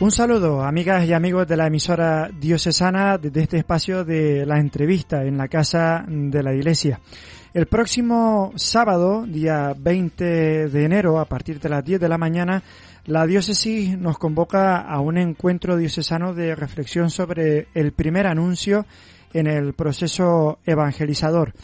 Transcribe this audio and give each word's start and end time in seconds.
Un 0.00 0.12
saludo, 0.12 0.62
amigas 0.62 1.04
y 1.08 1.12
amigos 1.12 1.48
de 1.48 1.56
la 1.56 1.66
emisora 1.66 2.30
diocesana, 2.32 3.18
desde 3.18 3.42
este 3.42 3.56
espacio 3.56 4.04
de 4.04 4.46
la 4.46 4.60
entrevista 4.60 5.24
en 5.24 5.36
la 5.36 5.48
Casa 5.48 6.04
de 6.06 6.40
la 6.40 6.54
Iglesia. 6.54 7.00
El 7.52 7.66
próximo 7.66 8.52
sábado, 8.54 9.26
día 9.26 9.74
20 9.76 10.68
de 10.68 10.84
enero, 10.84 11.18
a 11.18 11.24
partir 11.24 11.58
de 11.58 11.68
las 11.68 11.84
10 11.84 11.98
de 11.98 12.08
la 12.08 12.16
mañana, 12.16 12.62
la 13.06 13.26
diócesis 13.26 13.98
nos 13.98 14.18
convoca 14.18 14.82
a 14.82 15.00
un 15.00 15.18
encuentro 15.18 15.76
diocesano 15.76 16.32
de 16.32 16.54
reflexión 16.54 17.10
sobre 17.10 17.66
el 17.74 17.90
primer 17.90 18.28
anuncio 18.28 18.86
en 19.32 19.48
el 19.48 19.74
proceso 19.74 20.60
evangelizador. 20.64 21.54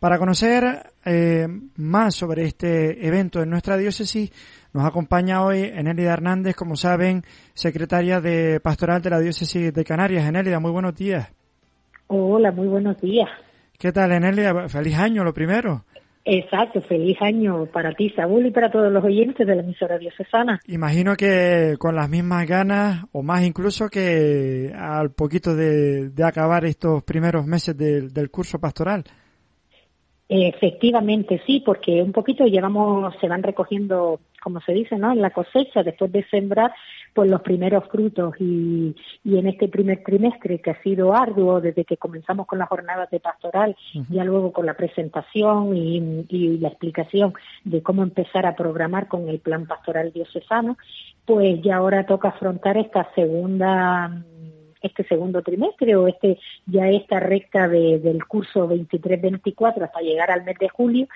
Para 0.00 0.18
conocer 0.18 0.64
eh, 1.04 1.46
más 1.76 2.14
sobre 2.14 2.44
este 2.44 3.06
evento 3.06 3.42
en 3.42 3.50
nuestra 3.50 3.76
diócesis, 3.76 4.32
nos 4.72 4.86
acompaña 4.86 5.44
hoy 5.44 5.60
Enélida 5.62 6.14
Hernández, 6.14 6.56
como 6.56 6.74
saben, 6.74 7.22
secretaria 7.52 8.18
de 8.18 8.60
Pastoral 8.60 9.02
de 9.02 9.10
la 9.10 9.20
Diócesis 9.20 9.74
de 9.74 9.84
Canarias. 9.84 10.26
Enélida, 10.26 10.58
muy 10.58 10.70
buenos 10.70 10.96
días. 10.96 11.30
Hola, 12.06 12.50
muy 12.50 12.66
buenos 12.66 12.98
días. 12.98 13.28
¿Qué 13.78 13.92
tal, 13.92 14.12
Enélida? 14.12 14.70
Feliz 14.70 14.98
año, 14.98 15.22
lo 15.22 15.34
primero. 15.34 15.84
Exacto, 16.24 16.80
feliz 16.80 17.18
año 17.20 17.66
para 17.66 17.92
ti, 17.92 18.08
Saúl, 18.16 18.46
y 18.46 18.50
para 18.52 18.70
todos 18.70 18.90
los 18.90 19.04
oyentes 19.04 19.46
de 19.46 19.54
la 19.54 19.60
emisora 19.60 19.98
diocesana. 19.98 20.60
Imagino 20.66 21.14
que 21.14 21.76
con 21.78 21.94
las 21.94 22.08
mismas 22.08 22.46
ganas, 22.46 23.04
o 23.12 23.22
más 23.22 23.42
incluso 23.42 23.90
que 23.90 24.72
al 24.74 25.10
poquito 25.10 25.54
de, 25.54 26.10
acabar 26.24 26.64
estos 26.64 27.02
primeros 27.02 27.44
meses 27.44 27.76
del 27.76 28.30
curso 28.30 28.58
pastoral. 28.58 29.04
Efectivamente, 30.32 31.42
sí, 31.44 31.60
porque 31.66 32.00
un 32.00 32.12
poquito 32.12 32.44
llevamos, 32.44 33.12
se 33.20 33.26
van 33.26 33.42
recogiendo, 33.42 34.20
como 34.40 34.60
se 34.60 34.70
dice, 34.70 34.96
¿no? 34.96 35.10
En 35.10 35.20
la 35.20 35.30
cosecha, 35.30 35.82
después 35.82 36.12
de 36.12 36.24
sembrar, 36.28 36.72
pues 37.12 37.28
los 37.28 37.40
primeros 37.42 37.88
frutos 37.88 38.36
y, 38.38 38.94
y 39.24 39.38
en 39.38 39.48
este 39.48 39.66
primer 39.66 40.04
trimestre 40.04 40.60
que 40.60 40.70
ha 40.70 40.82
sido 40.84 41.16
arduo 41.16 41.60
desde 41.60 41.84
que 41.84 41.96
comenzamos 41.96 42.46
con 42.46 42.60
las 42.60 42.68
jornadas 42.68 43.10
de 43.10 43.18
pastoral, 43.18 43.74
ya 44.08 44.22
luego 44.22 44.52
con 44.52 44.66
la 44.66 44.74
presentación 44.74 45.76
y, 45.76 46.24
y 46.28 46.58
la 46.58 46.68
explicación 46.68 47.34
de 47.64 47.82
cómo 47.82 48.04
empezar 48.04 48.46
a 48.46 48.54
programar 48.54 49.08
con 49.08 49.28
el 49.28 49.40
plan 49.40 49.66
pastoral 49.66 50.12
diocesano, 50.12 50.78
pues 51.26 51.60
ya 51.60 51.78
ahora 51.78 52.06
toca 52.06 52.28
afrontar 52.28 52.76
esta 52.76 53.12
segunda 53.16 54.22
este 54.80 55.04
segundo 55.04 55.42
trimestre 55.42 55.96
o 55.96 56.08
este 56.08 56.38
ya 56.66 56.88
esta 56.88 57.20
recta 57.20 57.68
de, 57.68 57.98
del 57.98 58.24
curso 58.24 58.68
23-24 58.68 59.82
hasta 59.82 60.00
llegar 60.00 60.30
al 60.30 60.44
mes 60.44 60.58
de 60.58 60.68
julio, 60.68 61.08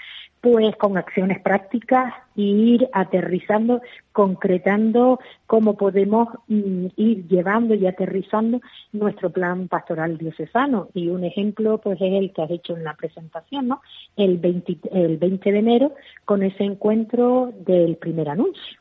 pues 0.45 0.77
con 0.77 0.99
acciones 0.99 1.41
prácticas 1.41 2.13
e 2.37 2.43
ir 2.43 2.89
aterrizando, 2.93 3.81
concretando 4.13 5.19
cómo 5.47 5.75
podemos 5.75 6.29
mm, 6.49 6.89
ir 6.97 7.27
llevando 7.29 7.75
y 7.75 7.87
aterrizando 7.87 8.61
nuestro 8.93 9.31
plan 9.31 9.69
pastoral 9.69 10.19
diocesano. 10.19 10.89
Y 10.93 11.09
un 11.09 11.25
ejemplo 11.25 11.79
pues 11.79 11.99
es 11.99 12.13
el 12.13 12.31
que 12.35 12.43
has 12.43 12.51
hecho 12.51 12.77
en 12.77 12.85
la 12.85 12.93
presentación, 12.93 13.69
¿no? 13.69 13.81
El 14.19 14.37
20, 14.37 14.81
el 14.93 15.17
20 15.17 15.51
de 15.51 15.59
enero 15.59 15.95
con 16.27 16.43
ese 16.43 16.65
encuentro 16.65 17.51
del 17.65 17.97
primer 17.97 18.29
anuncio. 18.29 18.79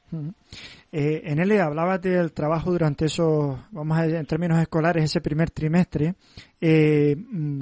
Eh, 0.92 1.22
en 1.24 1.40
él 1.40 1.62
hablaba 1.62 1.98
del 1.98 2.34
trabajo 2.34 2.72
durante 2.72 3.06
esos, 3.06 3.58
vamos 3.72 3.98
a 3.98 4.06
en 4.06 4.26
términos 4.26 4.60
escolares, 4.60 5.06
ese 5.06 5.22
primer 5.22 5.50
trimestre. 5.50 6.16
Eh, 6.60 7.16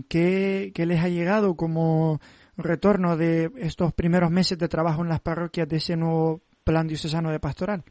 ¿qué, 0.09 0.72
¿Qué 0.73 0.85
les 0.88 1.03
ha 1.03 1.07
llegado 1.07 1.56
como 1.56 2.19
retorno 2.57 3.17
de 3.17 3.51
estos 3.57 3.94
primeros 3.94 4.31
meses 4.31 4.57
de 4.57 4.67
trabajo 4.67 5.01
en 5.01 5.09
las 5.09 5.22
parroquias 5.22 5.67
de 5.67 5.78
ese 5.78 5.95
nuevo 5.97 6.41
plan 6.63 6.88
diocesano 6.88 7.31
de 7.31 7.39
pastoral? 7.39 7.84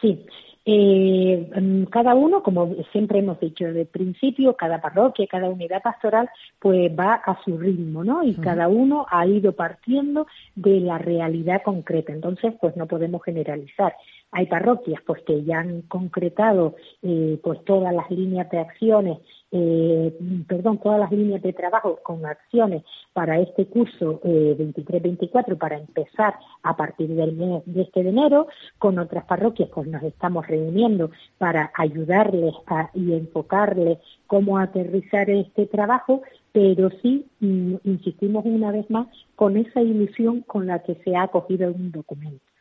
Sí, 0.00 0.26
eh, 0.64 1.50
mm, 1.60 1.84
cada 1.84 2.14
uno, 2.14 2.42
como 2.42 2.74
siempre 2.92 3.18
hemos 3.18 3.40
dicho 3.40 3.64
desde 3.64 3.80
el 3.82 3.86
principio, 3.88 4.56
cada 4.56 4.80
parroquia, 4.80 5.26
cada 5.28 5.48
unidad 5.48 5.82
pastoral, 5.82 6.30
pues 6.60 6.92
va 6.96 7.14
a 7.14 7.42
su 7.44 7.58
ritmo, 7.58 8.04
¿no? 8.04 8.22
Y 8.22 8.34
cada 8.34 8.68
uno 8.68 9.06
ha 9.10 9.26
ido 9.26 9.52
partiendo 9.52 10.26
de 10.54 10.80
la 10.80 10.98
realidad 10.98 11.62
concreta. 11.64 12.12
Entonces, 12.12 12.54
pues 12.60 12.76
no 12.76 12.86
podemos 12.86 13.22
generalizar. 13.24 13.94
Hay 14.34 14.46
parroquias 14.46 15.02
pues 15.06 15.22
que 15.24 15.44
ya 15.44 15.60
han 15.60 15.82
concretado 15.82 16.74
eh, 17.02 17.38
pues 17.42 17.62
todas 17.66 17.94
las 17.94 18.10
líneas 18.10 18.48
de 18.50 18.60
acciones, 18.60 19.18
eh, 19.50 20.18
perdón, 20.48 20.78
todas 20.78 20.98
las 20.98 21.12
líneas 21.12 21.42
de 21.42 21.52
trabajo 21.52 21.98
con 22.02 22.24
acciones 22.24 22.82
para 23.12 23.38
este 23.40 23.66
curso 23.66 24.20
eh, 24.24 24.56
23-24 24.58 25.58
para 25.58 25.76
empezar 25.76 26.36
a 26.62 26.74
partir 26.74 27.10
del 27.14 27.34
mes 27.34 27.62
de 27.66 27.82
este 27.82 28.02
de 28.02 28.08
enero. 28.08 28.46
Con 28.78 28.98
otras 28.98 29.26
parroquias 29.26 29.68
pues 29.68 29.86
nos 29.86 30.02
estamos 30.02 30.46
reuniendo 30.46 31.10
para 31.36 31.70
ayudarles 31.74 32.54
y 32.94 33.12
enfocarles 33.12 33.98
cómo 34.26 34.56
aterrizar 34.56 35.28
este 35.28 35.66
trabajo, 35.66 36.22
pero 36.52 36.88
sí 37.02 37.26
mm, 37.40 37.74
insistimos 37.84 38.46
una 38.46 38.72
vez 38.72 38.88
más 38.88 39.08
con 39.36 39.58
esa 39.58 39.82
ilusión 39.82 40.40
con 40.40 40.66
la 40.66 40.78
que 40.78 40.94
se 41.04 41.14
ha 41.16 41.24
acogido 41.24 41.70
un 41.70 41.92
documento 41.92 42.51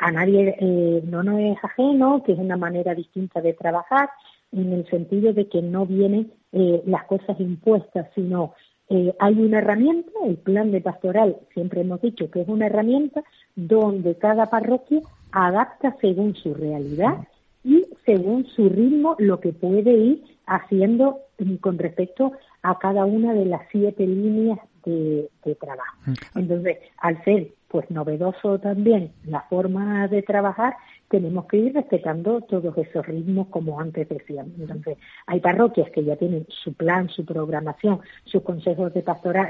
a 0.00 0.10
nadie 0.10 0.56
eh, 0.58 1.02
no 1.04 1.22
nos 1.22 1.38
es 1.40 1.58
ajeno, 1.62 2.22
que 2.24 2.32
es 2.32 2.38
una 2.38 2.56
manera 2.56 2.94
distinta 2.94 3.40
de 3.40 3.52
trabajar, 3.52 4.08
en 4.50 4.72
el 4.72 4.86
sentido 4.88 5.32
de 5.32 5.48
que 5.48 5.62
no 5.62 5.86
vienen 5.86 6.32
eh, 6.52 6.82
las 6.86 7.04
cosas 7.04 7.38
impuestas, 7.38 8.08
sino 8.14 8.54
eh, 8.88 9.14
hay 9.20 9.34
una 9.34 9.58
herramienta, 9.58 10.10
el 10.24 10.38
plan 10.38 10.72
de 10.72 10.80
pastoral, 10.80 11.36
siempre 11.54 11.82
hemos 11.82 12.00
dicho 12.00 12.30
que 12.30 12.40
es 12.40 12.48
una 12.48 12.66
herramienta 12.66 13.22
donde 13.54 14.16
cada 14.16 14.46
parroquia 14.46 15.02
adapta 15.32 15.94
según 16.00 16.34
su 16.34 16.54
realidad 16.54 17.18
y 17.64 17.86
según 18.04 18.46
su 18.46 18.68
ritmo 18.68 19.16
lo 19.18 19.40
que 19.40 19.52
puede 19.52 19.92
ir 19.92 20.22
haciendo 20.46 21.18
con 21.60 21.78
respecto 21.78 22.32
a 22.62 22.78
cada 22.78 23.04
una 23.04 23.32
de 23.34 23.46
las 23.46 23.62
siete 23.70 24.06
líneas 24.06 24.58
de, 24.84 25.28
de 25.44 25.54
trabajo. 25.54 25.96
Mm. 26.06 26.38
Entonces, 26.38 26.78
al 26.98 27.22
ser 27.24 27.48
pues 27.68 27.88
novedoso 27.90 28.58
también 28.58 29.12
la 29.24 29.42
forma 29.42 30.08
de 30.08 30.22
trabajar, 30.22 30.74
tenemos 31.10 31.46
que 31.46 31.56
ir 31.56 31.74
respetando 31.74 32.40
todos 32.42 32.78
esos 32.78 33.04
ritmos 33.04 33.48
como 33.48 33.80
antes 33.80 34.08
decíamos. 34.08 34.52
Entonces, 34.60 34.96
hay 35.26 35.40
parroquias 35.40 35.90
que 35.90 36.04
ya 36.04 36.14
tienen 36.14 36.46
su 36.48 36.72
plan, 36.72 37.08
su 37.08 37.24
programación, 37.24 37.98
sus 38.24 38.42
consejos 38.42 38.94
de 38.94 39.02
pastoral, 39.02 39.48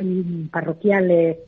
parroquiales 0.50 1.38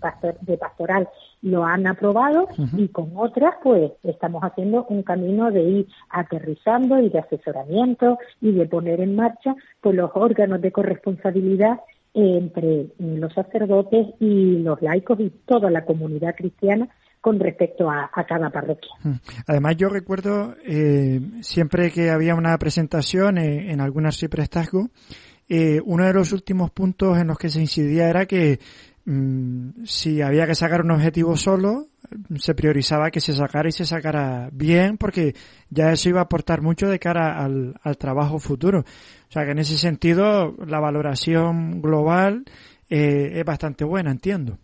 de 0.43 0.59
pastoral 0.59 1.09
lo 1.41 1.65
han 1.65 1.87
aprobado 1.87 2.47
y 2.77 2.89
con 2.89 3.13
otras 3.17 3.55
pues 3.63 3.93
estamos 4.05 4.43
haciendo 4.45 4.85
un 4.91 5.03
camino 5.03 5.51
de 5.51 5.63
ir 5.63 5.87
aterrizando 6.11 7.01
y 7.01 7.09
de 7.09 7.19
asesoramiento 7.19 8.19
y 8.41 8.53
de 8.53 8.67
poner 8.67 9.01
en 9.01 9.17
marcha 9.17 9.57
pues 9.81 9.97
los 9.97 10.11
órganos 10.15 10.61
de 10.61 10.73
corresponsabilidad 10.73 11.81
entre 12.15 12.89
los 12.99 13.33
sacerdotes 13.33 14.09
y 14.21 14.59
los 14.59 14.81
laicos 14.83 15.19
y 15.21 15.31
toda 15.47 15.71
la 15.71 15.87
comunidad 15.87 16.37
cristiana 16.37 16.89
con 17.23 17.39
respecto 17.39 17.89
a, 17.89 18.11
cada 18.29 18.51
parroquia. 18.51 18.91
Mm. 19.05 19.13
Además, 19.47 19.77
yo 19.77 19.89
recuerdo 19.89 20.57
eh, 20.67 21.21
siempre 21.41 21.91
que 21.91 22.11
había 22.11 22.35
una 22.35 22.59
presentación 22.59 23.39
eh, 23.39 23.71
en 23.73 23.81
algún 23.81 24.05
arciprestazgo, 24.05 24.91
eh, 25.49 25.81
uno 25.85 26.05
de 26.05 26.13
los 26.13 26.33
últimos 26.33 26.73
puntos 26.73 27.17
en 27.17 27.29
los 27.29 27.39
que 27.39 27.49
se 27.49 27.61
incidía 27.61 28.09
era 28.09 28.27
que 28.27 28.59
mm, 29.05 29.85
si 29.85 30.21
había 30.21 30.47
que 30.47 30.57
sacar 30.57 30.83
un 30.83 30.91
objetivo 30.91 31.37
solo, 31.37 31.87
se 32.37 32.55
priorizaba 32.55 33.11
que 33.11 33.21
se 33.21 33.35
sacara 33.35 33.69
y 33.69 33.73
se 33.73 33.87
sacara 33.87 34.51
bien, 34.53 34.99
porque 34.99 35.35
ya 35.71 35.93
eso 35.93 36.09
iba 36.09 36.19
a 36.19 36.25
aportar 36.25 36.61
mucho 36.61 36.89
de 36.89 36.99
cara 36.99 37.43
al, 37.43 37.77
al 37.83 37.97
trabajo 37.99 38.41
futuro. 38.41 38.81
O 38.81 39.33
sea 39.33 39.45
que 39.45 39.53
en 39.53 39.61
ese 39.61 39.79
sentido 39.79 40.57
la 40.67 40.81
valoración 40.81 41.81
global 41.81 42.45
eh, 42.91 43.39
es 43.39 43.45
bastante 43.47 43.85
buena, 43.85 44.11
entiendo. 44.11 44.59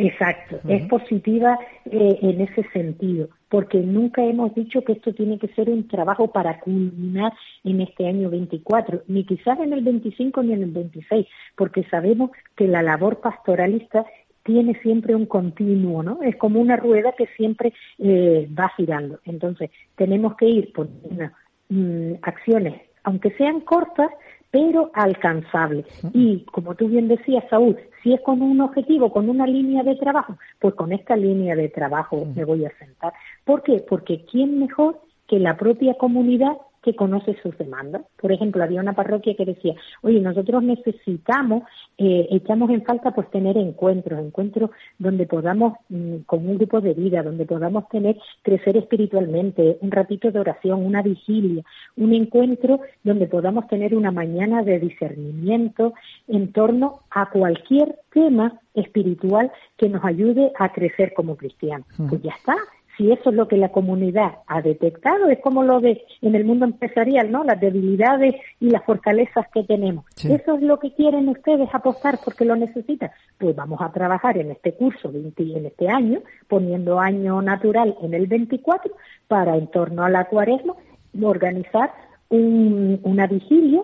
Exacto, 0.00 0.60
es 0.66 0.82
positiva 0.86 1.58
eh, 1.84 2.18
en 2.22 2.40
ese 2.40 2.62
sentido, 2.72 3.28
porque 3.50 3.78
nunca 3.78 4.24
hemos 4.24 4.54
dicho 4.54 4.82
que 4.82 4.92
esto 4.92 5.12
tiene 5.12 5.38
que 5.38 5.48
ser 5.48 5.68
un 5.68 5.86
trabajo 5.88 6.28
para 6.28 6.58
culminar 6.60 7.32
en 7.64 7.82
este 7.82 8.06
año 8.06 8.30
24, 8.30 9.02
ni 9.08 9.24
quizás 9.24 9.60
en 9.60 9.74
el 9.74 9.84
25 9.84 10.42
ni 10.42 10.54
en 10.54 10.62
el 10.62 10.70
26, 10.70 11.26
porque 11.54 11.84
sabemos 11.90 12.30
que 12.56 12.66
la 12.66 12.82
labor 12.82 13.20
pastoralista 13.20 14.06
tiene 14.42 14.74
siempre 14.80 15.14
un 15.14 15.26
continuo, 15.26 16.02
¿no? 16.02 16.22
Es 16.22 16.36
como 16.36 16.60
una 16.60 16.76
rueda 16.76 17.12
que 17.12 17.26
siempre 17.36 17.74
eh, 17.98 18.48
va 18.58 18.72
girando. 18.76 19.20
Entonces, 19.26 19.70
tenemos 19.96 20.34
que 20.36 20.46
ir 20.46 20.72
por 20.72 20.88
unas 21.02 21.32
mm, 21.68 22.14
acciones, 22.22 22.80
aunque 23.04 23.32
sean 23.32 23.60
cortas, 23.60 24.10
pero 24.50 24.90
alcanzables. 24.94 25.86
Y 26.12 26.40
como 26.46 26.74
tú 26.74 26.88
bien 26.88 27.08
decías, 27.08 27.44
Saúl, 27.48 27.76
si 28.02 28.12
es 28.14 28.20
con 28.22 28.42
un 28.42 28.60
objetivo, 28.60 29.12
con 29.12 29.28
una 29.28 29.46
línea 29.46 29.82
de 29.82 29.96
trabajo, 29.96 30.36
pues 30.58 30.74
con 30.74 30.92
esta 30.92 31.16
línea 31.16 31.54
de 31.54 31.68
trabajo 31.68 32.26
me 32.34 32.44
voy 32.44 32.64
a 32.64 32.78
sentar. 32.78 33.12
¿Por 33.44 33.62
qué? 33.62 33.84
Porque 33.88 34.24
¿quién 34.30 34.58
mejor 34.58 35.00
que 35.28 35.38
la 35.38 35.56
propia 35.56 35.94
comunidad 35.94 36.56
que 36.82 36.94
conoce 36.94 37.36
sus 37.42 37.56
demandas. 37.58 38.02
Por 38.20 38.32
ejemplo, 38.32 38.62
había 38.62 38.80
una 38.80 38.94
parroquia 38.94 39.34
que 39.34 39.44
decía, 39.44 39.74
oye, 40.02 40.20
nosotros 40.20 40.62
necesitamos, 40.62 41.64
eh, 41.98 42.26
echamos 42.30 42.70
en 42.70 42.84
falta 42.84 43.10
pues 43.12 43.30
tener 43.30 43.56
encuentros, 43.58 44.18
encuentros 44.18 44.70
donde 44.98 45.26
podamos, 45.26 45.74
mm, 45.88 46.18
con 46.26 46.46
un 46.48 46.56
grupo 46.56 46.80
de 46.80 46.94
vida, 46.94 47.22
donde 47.22 47.44
podamos 47.44 47.88
tener, 47.88 48.16
crecer 48.42 48.76
espiritualmente, 48.76 49.78
un 49.80 49.90
ratito 49.90 50.30
de 50.30 50.40
oración, 50.40 50.84
una 50.84 51.02
vigilia, 51.02 51.62
un 51.96 52.14
encuentro 52.14 52.80
donde 53.04 53.26
podamos 53.26 53.66
tener 53.68 53.94
una 53.94 54.10
mañana 54.10 54.62
de 54.62 54.78
discernimiento 54.78 55.94
en 56.28 56.52
torno 56.52 57.00
a 57.10 57.30
cualquier 57.30 57.96
tema 58.12 58.60
espiritual 58.74 59.50
que 59.76 59.88
nos 59.88 60.04
ayude 60.04 60.52
a 60.58 60.72
crecer 60.72 61.12
como 61.14 61.36
cristianos. 61.36 61.86
Pues 62.08 62.22
ya 62.22 62.32
está, 62.32 62.56
si 63.00 63.10
eso 63.10 63.30
es 63.30 63.36
lo 63.36 63.48
que 63.48 63.56
la 63.56 63.70
comunidad 63.70 64.40
ha 64.46 64.60
detectado, 64.60 65.28
es 65.28 65.38
como 65.38 65.62
lo 65.62 65.80
de 65.80 66.04
en 66.20 66.34
el 66.34 66.44
mundo 66.44 66.66
empresarial, 66.66 67.32
¿no? 67.32 67.44
Las 67.44 67.58
debilidades 67.58 68.34
y 68.60 68.68
las 68.68 68.84
fortalezas 68.84 69.46
que 69.54 69.64
tenemos. 69.64 70.04
Eso 70.22 70.56
es 70.56 70.62
lo 70.62 70.78
que 70.78 70.92
quieren 70.92 71.26
ustedes 71.30 71.70
apostar 71.72 72.18
porque 72.22 72.44
lo 72.44 72.56
necesitan. 72.56 73.10
Pues 73.38 73.56
vamos 73.56 73.80
a 73.80 73.90
trabajar 73.90 74.36
en 74.36 74.50
este 74.50 74.74
curso, 74.74 75.10
en 75.10 75.64
este 75.66 75.88
año, 75.88 76.20
poniendo 76.46 77.00
año 77.00 77.40
natural 77.40 77.96
en 78.02 78.12
el 78.12 78.26
24 78.26 78.92
para 79.28 79.56
en 79.56 79.68
torno 79.68 80.04
a 80.04 80.10
la 80.10 80.26
cuaresma 80.26 80.74
organizar 81.22 81.94
una 82.28 83.26
vigilia 83.26 83.82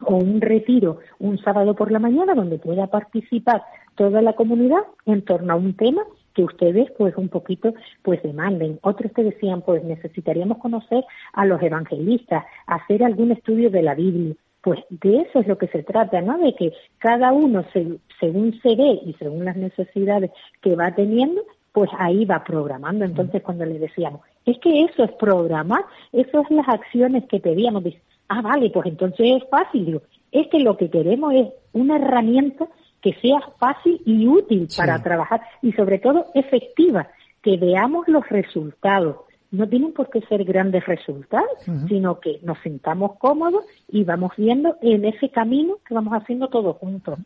o 0.00 0.16
un 0.16 0.40
retiro 0.40 0.98
un 1.20 1.38
sábado 1.38 1.76
por 1.76 1.92
la 1.92 2.00
mañana 2.00 2.34
donde 2.34 2.58
pueda 2.58 2.88
participar 2.88 3.62
toda 3.94 4.22
la 4.22 4.32
comunidad 4.32 4.80
en 5.06 5.22
torno 5.22 5.52
a 5.52 5.56
un 5.56 5.74
tema 5.74 6.02
que 6.34 6.44
ustedes 6.44 6.90
pues 6.96 7.16
un 7.16 7.28
poquito 7.28 7.74
pues 8.02 8.22
demanden. 8.22 8.78
Otros 8.82 9.12
te 9.12 9.22
decían 9.22 9.62
pues 9.62 9.82
necesitaríamos 9.84 10.58
conocer 10.58 11.04
a 11.32 11.46
los 11.46 11.62
evangelistas, 11.62 12.44
hacer 12.66 13.04
algún 13.04 13.32
estudio 13.32 13.70
de 13.70 13.82
la 13.82 13.94
Biblia. 13.94 14.34
Pues 14.62 14.80
de 14.90 15.22
eso 15.22 15.40
es 15.40 15.46
lo 15.46 15.56
que 15.56 15.68
se 15.68 15.82
trata, 15.82 16.20
¿no? 16.20 16.36
De 16.38 16.54
que 16.54 16.72
cada 16.98 17.32
uno 17.32 17.64
según 17.72 18.60
se 18.60 18.76
ve 18.76 19.00
y 19.06 19.14
según 19.18 19.46
las 19.46 19.56
necesidades 19.56 20.30
que 20.60 20.76
va 20.76 20.94
teniendo, 20.94 21.42
pues 21.72 21.90
ahí 21.98 22.24
va 22.24 22.44
programando. 22.44 23.04
Entonces 23.04 23.42
cuando 23.42 23.64
le 23.64 23.78
decíamos, 23.78 24.20
es 24.44 24.58
que 24.58 24.82
eso 24.82 25.04
es 25.04 25.12
programar, 25.12 25.84
eso 26.12 26.40
es 26.40 26.50
las 26.50 26.68
acciones 26.68 27.24
que 27.26 27.40
pedíamos. 27.40 27.84
Dice, 27.84 28.00
ah, 28.28 28.42
vale, 28.42 28.70
pues 28.70 28.86
entonces 28.86 29.42
es 29.42 29.48
fácil. 29.48 29.86
Digo, 29.86 30.02
es 30.32 30.46
que 30.48 30.60
lo 30.60 30.76
que 30.76 30.90
queremos 30.90 31.34
es 31.34 31.48
una 31.72 31.96
herramienta 31.96 32.68
que 33.02 33.14
sea 33.20 33.40
fácil 33.58 34.00
y 34.04 34.26
útil 34.26 34.68
para 34.76 35.02
trabajar 35.02 35.40
y 35.62 35.72
sobre 35.72 35.98
todo 35.98 36.26
efectiva, 36.34 37.08
que 37.42 37.56
veamos 37.56 38.06
los 38.08 38.28
resultados. 38.28 39.16
No 39.50 39.68
tienen 39.68 39.92
por 39.92 40.10
qué 40.10 40.20
ser 40.22 40.44
grandes 40.44 40.86
resultados, 40.86 41.50
sino 41.88 42.20
que 42.20 42.38
nos 42.42 42.58
sintamos 42.60 43.18
cómodos 43.18 43.64
y 43.88 44.04
vamos 44.04 44.32
viendo 44.36 44.76
en 44.80 45.04
ese 45.04 45.30
camino 45.30 45.78
que 45.86 45.94
vamos 45.94 46.12
haciendo 46.14 46.48
todos 46.48 46.76
juntos. 46.76 47.18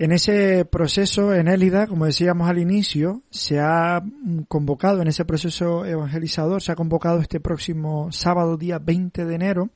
En 0.00 0.12
ese 0.12 0.64
proceso, 0.64 1.34
en 1.34 1.46
Élida, 1.46 1.86
como 1.86 2.06
decíamos 2.06 2.48
al 2.48 2.58
inicio, 2.58 3.20
se 3.28 3.60
ha 3.60 4.02
convocado, 4.48 5.02
en 5.02 5.08
ese 5.08 5.26
proceso 5.26 5.84
evangelizador, 5.84 6.62
se 6.62 6.72
ha 6.72 6.74
convocado 6.74 7.20
este 7.20 7.38
próximo 7.38 8.10
sábado, 8.10 8.56
día 8.56 8.78
20 8.78 9.26
de 9.26 9.34
enero, 9.34 9.68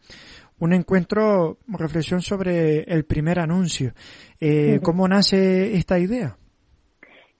un 0.58 0.72
encuentro, 0.72 1.58
reflexión 1.68 2.22
sobre 2.22 2.82
el 2.84 3.04
primer 3.04 3.38
anuncio. 3.38 3.92
Eh, 4.40 4.80
¿Cómo 4.82 5.08
nace 5.08 5.76
esta 5.76 5.98
idea? 5.98 6.36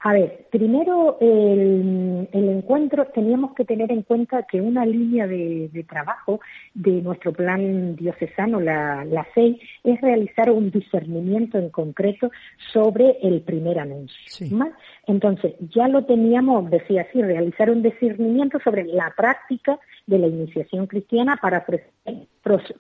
A 0.07 0.13
ver, 0.13 0.49
primero 0.51 1.17
el, 1.19 2.29
encuentro 2.31 3.07
teníamos 3.07 3.55
que 3.55 3.65
tener 3.65 3.91
en 3.91 4.03
cuenta 4.03 4.43
que 4.43 4.61
una 4.61 4.85
línea 4.85 5.27
de, 5.27 5.87
trabajo 5.89 6.41
de 6.75 7.01
nuestro 7.01 7.33
plan 7.33 7.97
diocesano, 7.97 8.61
la, 8.61 9.03
la 9.07 9.27
CEI, 9.35 9.59
es 9.83 9.99
realizar 10.03 10.51
un 10.51 10.71
discernimiento 10.71 11.57
en 11.57 11.71
concreto 11.71 12.31
sobre 12.71 13.17
el 13.23 13.41
primer 13.41 13.79
anuncio. 13.79 14.47
Entonces, 15.07 15.55
ya 15.75 15.89
lo 15.89 16.05
teníamos, 16.05 16.71
decía 16.71 17.07
así, 17.09 17.23
realizar 17.23 17.71
un 17.71 17.83
discernimiento 17.83 18.59
sobre 18.63 18.85
la 18.85 19.11
práctica 19.17 19.79
de 20.07 20.19
la 20.19 20.27
iniciación 20.27 20.87
cristiana 20.87 21.39
para 21.41 21.61
ofrecer 21.61 21.89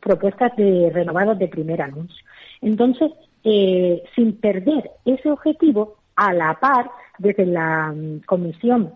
propuestas 0.02 0.54
de 0.56 0.90
renovadas 0.92 1.38
de 1.38 1.48
primer 1.48 1.80
anuncio. 1.80 2.22
Entonces, 2.60 3.10
eh, 3.44 4.02
sin 4.14 4.38
perder 4.40 4.90
ese 5.06 5.30
objetivo, 5.30 6.03
a 6.16 6.32
la 6.32 6.54
par, 6.60 6.90
desde 7.18 7.46
la 7.46 7.92
mm, 7.92 8.20
Comisión 8.26 8.92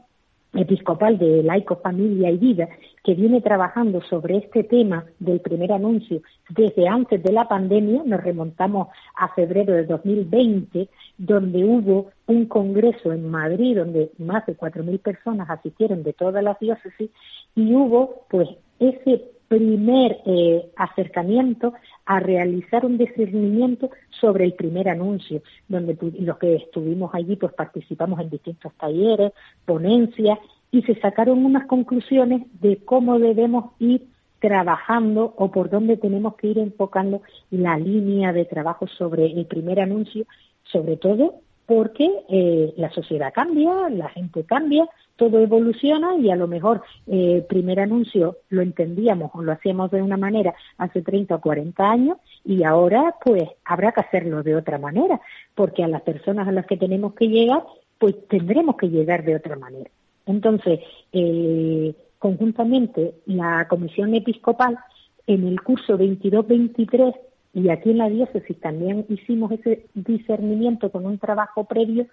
Episcopal 0.54 1.18
de 1.18 1.42
Laico, 1.42 1.76
Familia 1.76 2.30
y 2.30 2.38
Vida, 2.38 2.68
que 3.04 3.14
viene 3.14 3.42
trabajando 3.42 4.00
sobre 4.02 4.38
este 4.38 4.64
tema 4.64 5.04
del 5.18 5.40
primer 5.40 5.72
anuncio 5.72 6.22
desde 6.48 6.88
antes 6.88 7.22
de 7.22 7.32
la 7.32 7.46
pandemia, 7.46 8.02
nos 8.04 8.22
remontamos 8.22 8.88
a 9.14 9.28
febrero 9.34 9.74
de 9.74 9.84
2020, 9.84 10.88
donde 11.18 11.64
hubo 11.64 12.10
un 12.26 12.46
congreso 12.46 13.12
en 13.12 13.28
Madrid 13.30 13.76
donde 13.76 14.10
más 14.18 14.46
de 14.46 14.56
4.000 14.56 14.98
personas 15.00 15.50
asistieron 15.50 16.02
de 16.02 16.14
todas 16.14 16.42
las 16.42 16.58
diócesis 16.58 17.10
y 17.54 17.74
hubo 17.74 18.24
pues 18.30 18.48
ese 18.80 19.24
primer 19.48 20.18
eh, 20.26 20.70
acercamiento 20.76 21.72
a 22.06 22.20
realizar 22.20 22.84
un 22.84 22.98
discernimiento 22.98 23.90
sobre 24.20 24.44
el 24.44 24.54
primer 24.54 24.88
anuncio, 24.88 25.42
donde 25.68 25.96
los 26.20 26.38
que 26.38 26.56
estuvimos 26.56 27.14
allí 27.14 27.36
pues 27.36 27.52
participamos 27.52 28.20
en 28.20 28.30
distintos 28.30 28.72
talleres, 28.74 29.32
ponencias 29.64 30.38
y 30.70 30.82
se 30.82 30.94
sacaron 31.00 31.44
unas 31.44 31.66
conclusiones 31.66 32.42
de 32.60 32.78
cómo 32.84 33.18
debemos 33.18 33.72
ir 33.78 34.06
trabajando 34.40 35.34
o 35.36 35.50
por 35.50 35.70
dónde 35.70 35.96
tenemos 35.96 36.36
que 36.36 36.48
ir 36.48 36.58
enfocando 36.58 37.22
la 37.50 37.76
línea 37.76 38.32
de 38.32 38.44
trabajo 38.44 38.86
sobre 38.86 39.26
el 39.26 39.46
primer 39.46 39.80
anuncio, 39.80 40.26
sobre 40.64 40.96
todo 40.96 41.40
porque 41.66 42.08
eh, 42.28 42.72
la 42.76 42.90
sociedad 42.90 43.32
cambia, 43.34 43.90
la 43.90 44.08
gente 44.08 44.44
cambia, 44.44 44.88
todo 45.18 45.40
evoluciona 45.40 46.16
y 46.16 46.30
a 46.30 46.36
lo 46.36 46.46
mejor 46.46 46.82
eh, 47.08 47.44
primer 47.48 47.80
anuncio 47.80 48.38
lo 48.48 48.62
entendíamos 48.62 49.32
o 49.34 49.42
lo 49.42 49.52
hacíamos 49.52 49.90
de 49.90 50.00
una 50.00 50.16
manera 50.16 50.54
hace 50.78 51.02
30 51.02 51.34
o 51.34 51.40
40 51.40 51.90
años 51.90 52.18
y 52.44 52.62
ahora 52.62 53.16
pues 53.22 53.42
habrá 53.64 53.92
que 53.92 54.00
hacerlo 54.00 54.42
de 54.42 54.54
otra 54.54 54.78
manera, 54.78 55.20
porque 55.54 55.84
a 55.84 55.88
las 55.88 56.02
personas 56.02 56.48
a 56.48 56.52
las 56.52 56.66
que 56.66 56.76
tenemos 56.76 57.14
que 57.14 57.28
llegar 57.28 57.64
pues 57.98 58.14
tendremos 58.28 58.76
que 58.76 58.88
llegar 58.88 59.24
de 59.24 59.34
otra 59.34 59.56
manera. 59.56 59.90
Entonces, 60.24 60.80
eh, 61.12 61.94
conjuntamente 62.18 63.14
la 63.26 63.66
Comisión 63.68 64.14
Episcopal 64.14 64.78
en 65.26 65.46
el 65.46 65.60
curso 65.60 65.98
22-23 65.98 67.14
y 67.54 67.70
aquí 67.70 67.90
en 67.90 67.98
la 67.98 68.08
diócesis 68.08 68.60
también 68.60 69.04
hicimos 69.08 69.50
ese 69.50 69.86
discernimiento 69.94 70.90
con 70.92 71.06
un 71.06 71.18
trabajo 71.18 71.64
previo 71.64 72.06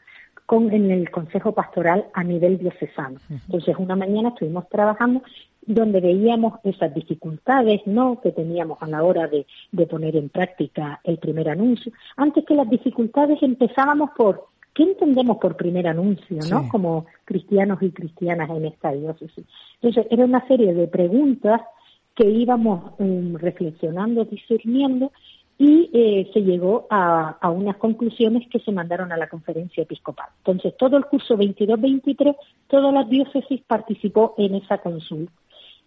con, 0.46 0.72
en 0.72 0.92
el 0.92 1.10
Consejo 1.10 1.54
Pastoral 1.54 2.06
a 2.14 2.24
nivel 2.24 2.58
diocesano. 2.58 3.20
Entonces, 3.30 3.76
una 3.78 3.96
mañana 3.96 4.30
estuvimos 4.30 4.70
trabajando 4.70 5.22
donde 5.66 6.00
veíamos 6.00 6.60
esas 6.64 6.94
dificultades 6.94 7.82
¿no? 7.86 8.22
que 8.22 8.32
teníamos 8.32 8.78
a 8.82 8.88
la 8.88 9.04
hora 9.04 9.28
de, 9.28 9.46
poner 9.88 10.16
en 10.16 10.30
práctica 10.30 11.00
el 11.04 11.18
primer 11.18 11.50
anuncio. 11.50 11.92
Antes 12.18 12.46
que 12.46 12.56
las 12.56 12.70
dificultades 12.70 13.42
empezábamos 13.42 14.12
por 14.16 14.48
¿qué 14.74 14.84
entendemos 14.84 15.38
por 15.38 15.56
primer 15.56 15.88
anuncio, 15.88 16.38
no? 16.50 16.68
Como 16.68 17.06
cristianos 17.24 17.82
y 17.82 17.92
cristianas 17.92 18.50
en 18.50 18.66
esta 18.66 18.92
diócesis. 18.92 19.46
Entonces, 19.82 20.06
era 20.12 20.26
una 20.26 20.46
serie 20.48 20.74
de 20.74 20.88
preguntas 20.88 21.62
que 22.14 22.30
íbamos 22.30 22.94
um, 23.00 23.36
reflexionando, 23.36 24.26
discerniendo 24.26 25.12
y 25.58 25.90
eh, 25.94 26.30
se 26.34 26.42
llegó 26.42 26.86
a, 26.90 27.38
unas 27.50 27.78
conclusiones 27.78 28.48
que 28.50 28.60
se 28.60 28.72
mandaron 28.72 29.12
a 29.12 29.18
la 29.18 29.28
conferencia 29.28 29.84
episcopal. 29.84 30.28
Entonces, 30.40 30.76
todo 30.78 30.98
el 30.98 31.06
curso 31.06 31.38
22-23, 31.38 32.36
todas 32.68 32.94
las 32.94 33.10
diócesis 33.10 33.62
participó 33.62 34.36
en 34.38 34.56
esa 34.56 34.80
consulta. 34.80 35.32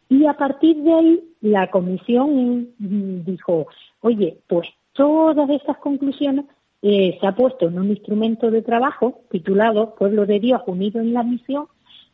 Y 0.08 0.24
a 0.24 0.34
partir 0.34 0.78
de 0.78 0.94
ahí, 0.94 1.20
la 1.42 1.70
comisión 1.70 2.68
mm, 2.78 3.24
dijo, 3.24 3.66
oye, 4.00 4.38
pues 4.46 4.68
todas 4.94 5.50
estas 5.50 5.76
conclusiones 5.78 6.46
eh, 6.80 7.18
se 7.20 7.26
ha 7.26 7.34
puesto 7.34 7.68
en 7.68 7.78
un 7.78 7.90
instrumento 7.90 8.50
de 8.50 8.62
trabajo 8.62 9.20
titulado 9.30 9.94
Pueblo 9.96 10.24
de 10.24 10.40
Dios 10.40 10.62
unido 10.66 11.00
en 11.00 11.12
la 11.12 11.22
misión, 11.24 11.66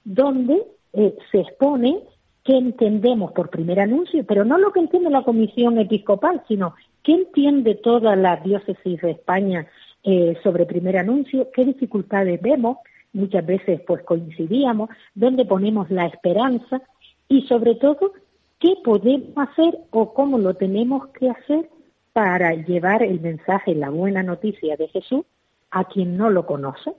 donde 0.04 0.60
eh, 0.92 1.16
se 1.30 1.40
expone 1.40 2.00
qué 2.42 2.56
entendemos 2.56 3.32
por 3.32 3.48
primer 3.48 3.78
anuncio, 3.78 4.24
pero 4.26 4.44
no 4.44 4.58
lo 4.58 4.72
que 4.72 4.80
entiende 4.80 5.08
la 5.08 5.22
Comisión 5.22 5.78
Episcopal, 5.78 6.42
sino 6.48 6.74
qué 7.04 7.12
entiende 7.12 7.76
toda 7.76 8.16
la 8.16 8.36
diócesis 8.36 9.00
de 9.00 9.12
España 9.12 9.66
eh, 10.02 10.36
sobre 10.42 10.66
primer 10.66 10.96
anuncio, 10.96 11.48
qué 11.54 11.64
dificultades 11.64 12.40
vemos, 12.42 12.78
muchas 13.12 13.46
veces 13.46 13.80
pues 13.86 14.02
coincidíamos, 14.02 14.90
dónde 15.14 15.44
ponemos 15.44 15.90
la 15.90 16.06
esperanza 16.06 16.82
y 17.28 17.42
sobre 17.42 17.76
todo 17.76 18.12
qué 18.58 18.74
podemos 18.82 19.36
hacer 19.36 19.78
o 19.90 20.12
cómo 20.12 20.38
lo 20.38 20.54
tenemos 20.54 21.08
que 21.08 21.30
hacer 21.30 21.68
para 22.12 22.54
llevar 22.54 23.02
el 23.02 23.20
mensaje, 23.20 23.74
la 23.74 23.90
buena 23.90 24.22
noticia 24.22 24.76
de 24.76 24.88
Jesús 24.88 25.24
a 25.70 25.84
quien 25.84 26.16
no 26.16 26.30
lo 26.30 26.46
conoce. 26.46 26.92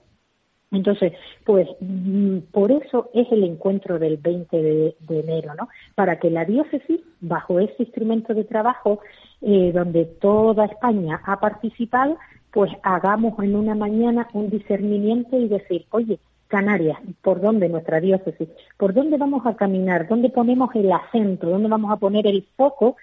Entonces, 0.72 1.12
pues 1.44 1.68
mm, 1.80 2.38
por 2.50 2.72
eso 2.72 3.10
es 3.14 3.30
el 3.30 3.44
encuentro 3.44 3.98
del 3.98 4.16
20 4.16 4.62
de, 4.62 4.96
enero, 5.08 5.54
¿no? 5.54 5.68
Para 5.94 6.18
que 6.18 6.30
la 6.30 6.44
diócesis, 6.44 7.00
bajo 7.20 7.60
ese 7.60 7.84
instrumento 7.84 8.34
de 8.34 8.44
trabajo 8.44 9.00
eh, 9.42 9.70
donde 9.72 10.04
toda 10.04 10.66
España 10.66 11.20
ha 11.24 11.38
participado, 11.38 12.18
pues 12.50 12.72
hagamos 12.82 13.38
en 13.42 13.54
una 13.54 13.74
mañana 13.74 14.28
un 14.32 14.50
discernimiento 14.50 15.38
y 15.38 15.48
decir, 15.48 15.86
oye, 15.90 16.18
Canarias, 16.48 16.98
¿por 17.22 17.40
dónde 17.40 17.68
nuestra 17.68 18.00
diócesis? 18.00 18.48
¿Por 18.76 18.94
dónde 18.94 19.16
vamos 19.16 19.44
a 19.46 19.56
caminar? 19.56 20.06
¿Dónde 20.08 20.30
ponemos 20.30 20.74
el 20.74 20.90
acento? 20.92 21.48
¿Dónde 21.48 21.68
vamos 21.68 21.90
a 21.90 21.96
poner 21.96 22.26
el 22.26 22.46
foco 22.56 22.96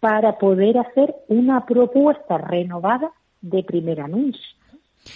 para 0.00 0.38
poder 0.38 0.78
hacer 0.78 1.14
una 1.28 1.64
propuesta 1.64 2.38
renovada 2.38 3.10
de 3.40 3.62
primer 3.62 4.00
anuncio? 4.00 4.59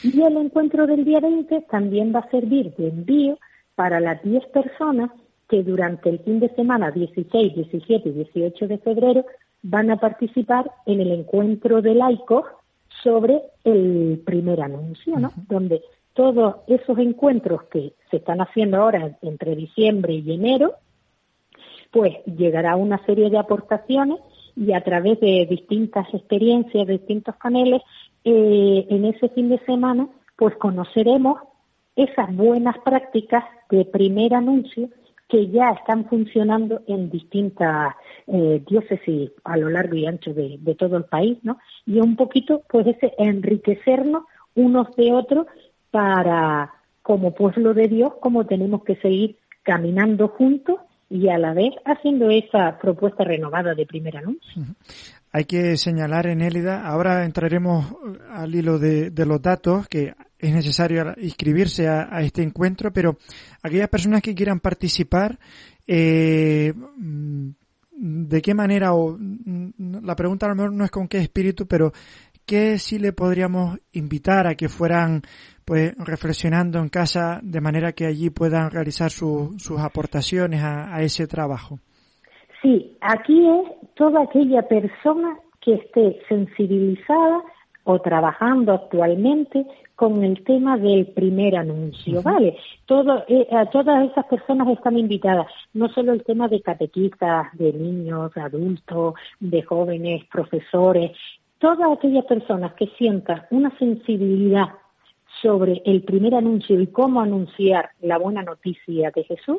Y 0.03 0.21
el 0.23 0.37
encuentro 0.37 0.87
del 0.87 1.05
día 1.05 1.21
20 1.21 1.62
también 1.71 2.14
va 2.14 2.21
a 2.21 2.31
servir 2.31 2.75
de 2.76 2.88
envío 2.88 3.38
para 3.75 4.00
las 4.00 4.23
10 4.23 4.47
personas 4.47 5.11
que 5.49 5.62
durante 5.62 6.09
el 6.09 6.21
fin 6.21 6.41
de 6.41 6.49
semana 6.55 6.91
16, 6.91 7.55
17 7.55 8.09
y 8.09 8.12
18 8.12 8.69
de 8.69 8.79
febrero 8.79 9.25
van 9.62 9.91
a 9.91 9.97
participar 9.97 10.71
en 10.87 11.00
el 11.00 11.11
encuentro 11.12 11.83
de 11.83 11.95
laicos 11.95 12.45
sobre 13.03 13.43
el 13.64 14.23
primer 14.25 14.61
anuncio, 14.61 15.19
¿no? 15.19 15.33
Donde 15.49 15.83
todos 16.14 16.57
esos 16.67 16.99
encuentros 16.99 17.64
que 17.64 17.93
se 18.11 18.19
están 18.19 18.41
haciendo 18.41 18.79
ahora 18.79 19.17
entre 19.23 19.57
diciembre 19.57 20.14
y 20.14 20.33
enero, 20.33 20.75
pues 21.91 22.14
llegará 22.25 22.76
una 22.76 23.05
serie 23.05 23.31
de 23.31 23.38
aportaciones 23.38 24.21
y 24.57 24.73
a 24.73 24.83
través 24.83 25.19
de 25.21 25.47
distintas 25.49 26.07
experiencias, 26.14 26.87
distintos 26.87 27.35
paneles, 27.37 27.83
eh, 28.25 28.87
en 28.88 29.04
ese 29.04 29.28
fin 29.31 29.49
de 29.49 29.59
semana, 29.66 30.09
pues 30.37 30.57
conoceremos 30.57 31.38
esas 31.97 32.35
buenas 32.35 32.76
prácticas 32.78 33.45
de 33.71 33.85
primer 33.85 34.35
anuncio 34.35 34.88
que 35.28 35.49
ya 35.49 35.71
están 35.71 36.07
funcionando 36.07 36.83
en 36.87 37.11
distintas 37.11 37.95
eh, 38.26 38.62
diócesis 38.69 39.31
a 39.45 39.57
lo 39.57 39.71
largo 39.71 39.97
y 39.97 40.07
ancho 40.07 40.35
de, 40.35 40.59
todo 40.78 40.97
el 40.97 41.04
país, 41.04 41.38
¿no? 41.43 41.59
Y 41.87 41.99
un 42.00 42.16
poquito, 42.16 42.62
pues, 42.69 42.87
ese 42.87 43.14
enriquecernos 43.19 44.25
unos 44.54 44.95
de 44.97 45.12
otros 45.12 45.47
para, 45.90 46.73
como 47.02 47.35
pueblo 47.35 47.75
de 47.75 47.88
Dios, 47.88 48.12
como 48.21 48.47
tenemos 48.47 48.85
que 48.85 48.97
seguir 48.97 49.37
caminando 49.62 50.28
juntos 50.28 50.76
y 51.09 51.28
a 51.28 51.38
la 51.38 51.54
vez 51.54 51.73
haciendo 51.85 52.31
esa 52.31 52.78
propuesta 52.78 53.25
renovada 53.25 53.75
de 53.75 53.87
primer 53.87 54.16
anuncio. 54.16 54.62
Hay 55.37 55.47
que 55.47 55.76
señalar 55.76 56.29
en 56.29 56.43
Élida, 56.43 56.87
ahora 56.87 57.25
entraremos 57.25 57.93
al 58.31 58.55
hilo 58.55 58.79
de, 58.79 59.11
los 59.26 59.43
datos, 59.43 59.88
que 59.88 60.14
es 60.38 60.55
necesario 60.55 61.12
inscribirse 61.17 61.88
a, 61.88 62.23
este 62.23 62.45
encuentro, 62.45 62.93
pero 62.93 63.19
aquellas 63.61 63.88
personas 63.88 64.23
que 64.23 64.33
quieran 64.33 64.61
participar, 64.61 65.41
eh, 65.88 66.73
¿de 67.97 68.43
qué 68.43 68.55
manera? 68.55 68.95
O, 68.95 69.19
la 69.19 70.14
pregunta 70.14 70.47
a 70.47 70.50
lo 70.50 70.55
mejor 70.55 70.73
no 70.73 70.85
es 70.85 70.93
con 70.93 71.09
qué 71.09 71.19
espíritu, 71.19 71.67
pero 71.67 71.93
¿qué 72.47 72.79
sí 72.79 73.00
le 73.00 73.12
podríamos 73.12 73.81
invitar 73.91 74.47
a 74.47 74.55
que 74.55 74.69
fueran 74.69 75.21
pues 75.64 75.95
reflexionando 75.97 76.79
en 76.79 76.91
casa 76.91 77.41
de 77.43 77.61
manera 77.61 77.91
que 77.91 78.07
allí 78.07 78.31
puedan 78.31 78.71
realizar 78.71 79.11
sus 79.11 79.81
aportaciones 79.81 80.62
a, 80.62 81.03
ese 81.03 81.26
trabajo. 81.26 81.81
Sí, 82.64 82.97
aquí 83.02 83.47
es 83.47 83.94
toda 83.94 84.23
aquella 84.23 84.62
persona 84.62 85.38
que 85.61 85.75
esté 85.75 86.18
sensibilizada 86.30 87.42
o 87.85 87.99
trabajando 88.00 88.73
actualmente 88.73 89.66
con 89.94 90.25
el 90.25 90.42
tema 90.44 90.78
del 90.78 91.09
primer 91.09 91.56
anuncio, 91.56 92.23
¿vale? 92.23 92.56
Todo, 92.87 93.23
eh, 93.28 93.47
todas 93.71 94.11
esas 94.11 94.25
personas 94.25 94.66
están 94.68 94.99
invitadas, 94.99 95.47
no 95.75 95.90
solo 95.90 96.14
el 96.14 96.25
tema 96.25 96.49
de 96.49 96.62
catequistas, 96.62 97.49
de 97.52 97.71
niños, 97.75 98.33
de 98.33 98.40
adultos, 98.40 99.12
de 99.40 99.62
jóvenes, 99.62 100.25
profesores, 100.33 101.11
todas 101.59 101.92
aquellas 101.92 102.25
personas 102.25 102.73
que 102.73 102.87
sientan 102.97 103.42
una 103.50 103.76
sensibilidad 103.78 104.68
sobre 105.42 105.83
el 105.85 106.02
primer 106.02 106.35
anuncio 106.35 106.80
y 106.80 106.87
cómo 106.87 107.21
anunciar 107.21 107.90
la 108.00 108.16
buena 108.16 108.42
noticia 108.42 109.11
de 109.11 109.25
Jesús, 109.25 109.59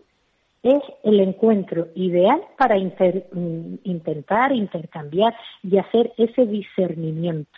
es 0.66 0.82
el 1.04 1.20
encuentro 1.20 1.90
ideal 1.94 2.42
para 2.58 2.76
mm, 2.76 3.76
intentar 3.84 4.52
intercambiar 4.52 5.36
y 5.62 5.78
hacer 5.78 6.12
ese 6.18 6.48
discernimiento. 6.48 7.52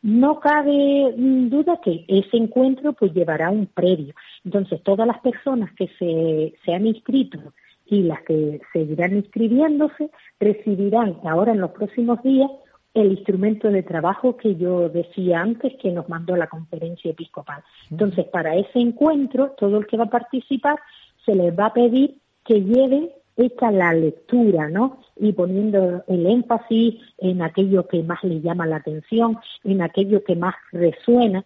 No 0.00 0.40
cabe 0.40 1.14
mm, 1.14 1.50
duda 1.50 1.78
que 1.84 2.06
ese 2.08 2.38
encuentro 2.38 2.94
pues 2.94 3.12
llevará 3.12 3.50
un 3.50 3.66
previo. 3.66 4.14
Entonces, 4.46 4.82
todas 4.82 5.06
las 5.06 5.20
personas 5.20 5.72
que 5.74 5.88
se, 5.98 6.54
se 6.64 6.74
han 6.74 6.86
inscrito 6.86 7.38
y 7.84 8.04
las 8.04 8.22
que 8.22 8.62
seguirán 8.72 9.14
inscribiéndose 9.14 10.10
recibirán 10.40 11.18
ahora 11.24 11.52
en 11.52 11.60
los 11.60 11.72
próximos 11.72 12.22
días 12.22 12.50
el 12.94 13.10
instrumento 13.10 13.68
de 13.70 13.82
trabajo 13.82 14.38
que 14.38 14.56
yo 14.56 14.88
decía 14.88 15.40
antes 15.40 15.74
que 15.82 15.90
nos 15.90 16.08
mandó 16.08 16.34
la 16.34 16.46
conferencia 16.46 17.10
episcopal. 17.10 17.62
Entonces, 17.90 18.24
para 18.26 18.54
ese 18.56 18.78
encuentro, 18.78 19.50
todo 19.58 19.78
el 19.78 19.86
que 19.86 19.98
va 19.98 20.04
a 20.04 20.10
participar 20.10 20.78
se 21.26 21.34
les 21.34 21.58
va 21.58 21.66
a 21.66 21.74
pedir 21.74 22.14
que 22.44 22.60
lleven 22.62 23.10
hecha 23.36 23.70
la 23.70 23.92
lectura, 23.92 24.68
¿no? 24.68 24.98
Y 25.16 25.32
poniendo 25.32 26.04
el 26.06 26.26
énfasis 26.26 26.94
en 27.18 27.42
aquello 27.42 27.86
que 27.88 28.02
más 28.02 28.22
le 28.22 28.40
llama 28.40 28.66
la 28.66 28.76
atención, 28.76 29.38
en 29.64 29.82
aquello 29.82 30.22
que 30.24 30.36
más 30.36 30.54
resuena. 30.72 31.44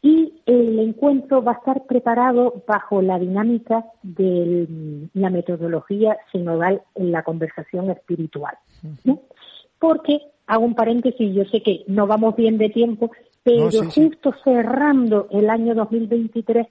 Y 0.00 0.34
el 0.46 0.78
encuentro 0.78 1.42
va 1.42 1.52
a 1.52 1.56
estar 1.56 1.86
preparado 1.86 2.62
bajo 2.66 3.02
la 3.02 3.18
dinámica 3.18 3.84
de 4.02 4.68
la 5.14 5.30
metodología 5.30 6.16
sinodal 6.30 6.82
en 6.94 7.10
la 7.10 7.24
conversación 7.24 7.90
espiritual. 7.90 8.56
¿no? 9.04 9.22
Porque 9.80 10.20
hago 10.46 10.64
un 10.64 10.74
paréntesis, 10.74 11.34
yo 11.34 11.44
sé 11.46 11.62
que 11.62 11.82
no 11.88 12.06
vamos 12.06 12.36
bien 12.36 12.58
de 12.58 12.68
tiempo, 12.68 13.10
pero 13.42 13.70
justo 13.70 14.32
cerrando 14.44 15.26
el 15.32 15.50
año 15.50 15.74
2023, 15.74 16.68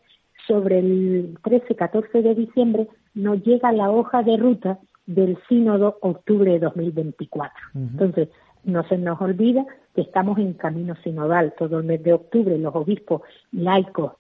sobre 0.48 0.80
el 0.80 1.38
13-14 1.42 2.22
de 2.22 2.36
diciembre, 2.36 2.88
nos 3.18 3.44
llega 3.44 3.72
la 3.72 3.90
hoja 3.90 4.24
de 4.24 4.38
ruta 4.38 4.80
del 5.06 5.38
sínodo 5.50 5.98
octubre 6.02 6.52
de 6.52 6.60
2024. 6.60 7.56
Entonces, 7.74 8.30
no 8.64 8.84
se 8.88 8.98
nos 8.98 9.20
olvida 9.22 9.66
que 9.96 10.02
estamos 10.02 10.38
en 10.38 10.54
camino 10.54 10.96
sinodal. 11.04 11.54
Todo 11.58 11.80
el 11.80 11.86
mes 11.86 12.04
de 12.04 12.14
octubre 12.14 12.58
los 12.58 12.76
obispos 12.76 13.22
laicos 13.52 14.14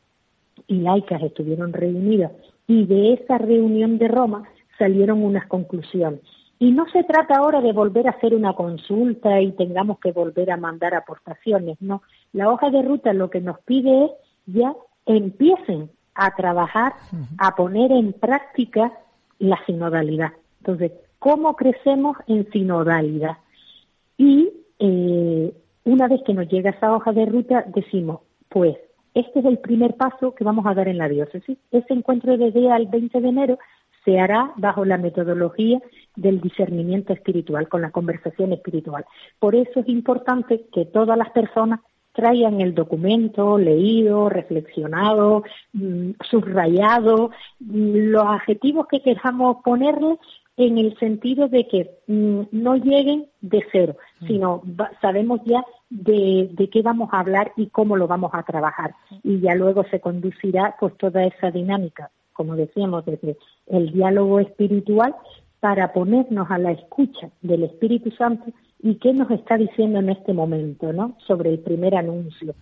y 0.66 0.80
laicas 0.80 1.22
estuvieron 1.22 1.74
reunidos 1.74 2.32
y 2.66 2.86
de 2.86 3.14
esa 3.14 3.38
reunión 3.38 3.98
de 3.98 4.08
Roma 4.08 4.44
salieron 4.80 5.24
unas 5.24 5.46
conclusiones. 5.48 6.22
Y 6.60 6.72
no 6.72 6.88
se 6.90 7.04
trata 7.04 7.38
ahora 7.38 7.62
de 7.62 7.72
volver 7.72 8.08
a 8.08 8.12
hacer 8.12 8.34
una 8.34 8.54
consulta 8.54 9.40
y 9.42 9.52
tengamos 9.52 10.00
que 10.00 10.12
volver 10.12 10.50
a 10.50 10.58
mandar 10.58 10.96
aportaciones, 10.96 11.80
no. 11.82 12.02
La 12.34 12.50
hoja 12.50 12.72
de 12.72 12.82
ruta 12.82 13.14
lo 13.14 13.30
que 13.30 13.42
nos 13.42 13.60
pide 13.60 14.06
es 14.06 14.12
ya 14.48 14.74
empiecen 15.06 15.92
a 16.18 16.36
trabajar, 16.36 16.94
a 17.38 17.56
poner 17.56 17.92
en 17.92 18.12
práctica 18.12 18.92
la 19.40 19.58
sinodalidad. 19.66 20.32
Entonces, 20.60 20.92
¿cómo 21.20 21.56
crecemos 21.56 22.18
en 22.28 22.50
sinodalidad? 22.52 23.38
Y 24.18 24.50
eh, 24.80 25.54
una 25.84 26.08
vez 26.08 26.22
que 26.26 26.34
nos 26.34 26.50
llega 26.50 26.72
esa 26.72 26.94
hoja 26.94 27.14
de 27.14 27.26
ruta, 27.26 27.64
decimos, 27.68 28.22
pues, 28.50 28.78
este 29.14 29.40
es 29.40 29.46
el 29.46 29.60
primer 29.60 29.96
paso 29.96 30.36
que 30.36 30.44
vamos 30.44 30.66
a 30.66 30.74
dar 30.74 30.88
en 30.88 30.98
la 30.98 31.08
diócesis. 31.08 31.58
Ese 31.72 31.94
encuentro 31.94 32.38
de 32.38 32.52
día 32.52 32.76
el 32.76 32.88
20 32.88 33.22
de 33.22 33.28
enero 33.28 33.60
se 34.04 34.20
hará 34.20 34.54
bajo 34.58 34.86
la 34.86 34.98
metodología 34.98 35.80
del 36.16 36.40
discernimiento 36.40 37.14
espiritual, 37.14 37.68
con 37.68 37.82
la 37.82 37.92
conversación 37.92 38.54
espiritual. 38.54 39.06
Por 39.40 39.56
eso 39.56 39.80
es 39.80 39.88
importante 39.90 40.66
que 40.72 40.86
todas 40.86 41.18
las 41.18 41.30
personas 41.32 41.82
traigan 42.18 42.60
el 42.60 42.76
documento 42.76 43.58
leído, 43.58 44.28
reflexionado, 44.28 45.44
mm, 45.72 46.12
subrayado, 46.30 47.30
mm, 47.60 48.12
los 48.12 48.26
adjetivos 48.26 48.88
que 48.88 49.02
queramos 49.02 49.58
ponerle 49.64 50.18
en 50.58 50.80
el 50.80 50.98
sentido 50.98 51.48
de 51.48 51.68
que 51.68 51.92
mm, 52.08 52.42
no 52.52 52.76
lleguen 52.76 53.28
de 53.42 53.64
cero, 53.72 53.96
sino 54.28 54.64
sabemos 55.02 55.40
ya 55.46 55.64
de, 55.90 56.50
de, 56.52 56.70
qué 56.70 56.82
vamos 56.82 57.10
a 57.14 57.20
hablar 57.20 57.54
y 57.56 57.68
cómo 57.68 57.96
lo 57.96 58.08
vamos 58.08 58.32
a 58.34 58.44
trabajar. 58.44 58.96
Y 59.24 59.40
ya 59.40 59.54
luego 59.54 59.86
se 59.92 60.02
conducirá 60.02 60.76
pues 60.80 60.98
toda 60.98 61.24
esa 61.24 61.52
dinámica 61.52 62.10
como 62.38 62.56
decíamos, 62.56 63.04
desde 63.04 63.36
el 63.66 63.92
diálogo 63.92 64.40
espiritual 64.40 65.16
para 65.60 65.92
ponernos 65.92 66.50
a 66.52 66.60
la 66.60 66.72
escucha 66.72 67.32
del 67.42 67.64
Espíritu 67.64 68.12
Santo 68.12 68.46
y 68.80 68.96
qué 68.96 69.14
nos 69.14 69.30
está 69.32 69.58
diciendo 69.58 70.00
en 70.00 70.10
este 70.10 70.34
momento, 70.34 70.94
¿no? 70.94 71.18
Sobre 71.26 71.50
el 71.50 71.60
primer 71.60 71.96
anuncio. 71.96 72.56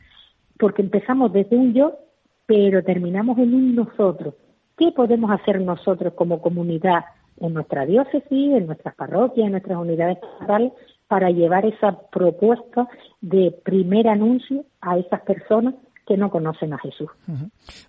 Porque 0.58 0.82
empezamos 0.82 1.34
desde 1.34 1.58
un 1.58 1.74
yo, 1.74 1.98
pero 2.46 2.84
terminamos 2.84 3.38
en 3.38 3.54
un 3.54 3.76
nosotros. 3.76 4.36
¿Qué 4.78 4.92
podemos 4.92 5.32
hacer 5.32 5.62
nosotros 5.62 6.14
como 6.14 6.42
comunidad 6.42 7.06
en 7.40 7.54
nuestra 7.54 7.86
diócesis, 7.86 8.30
en 8.32 8.66
nuestras 8.66 8.96
parroquias, 8.96 9.46
en 9.46 9.52
nuestras 9.52 9.78
unidades 9.78 10.18
estatales, 10.22 10.72
para 11.08 11.30
llevar 11.30 11.66
esa 11.66 11.98
propuesta 12.10 12.88
de 13.22 13.54
primer 13.64 14.08
anuncio 14.08 14.66
a 14.82 14.98
esas 14.98 15.22
personas 15.22 15.76
que 16.08 16.18
no 16.18 16.30
conocen 16.30 16.74
a 16.74 16.78
Jesús. 16.78 17.10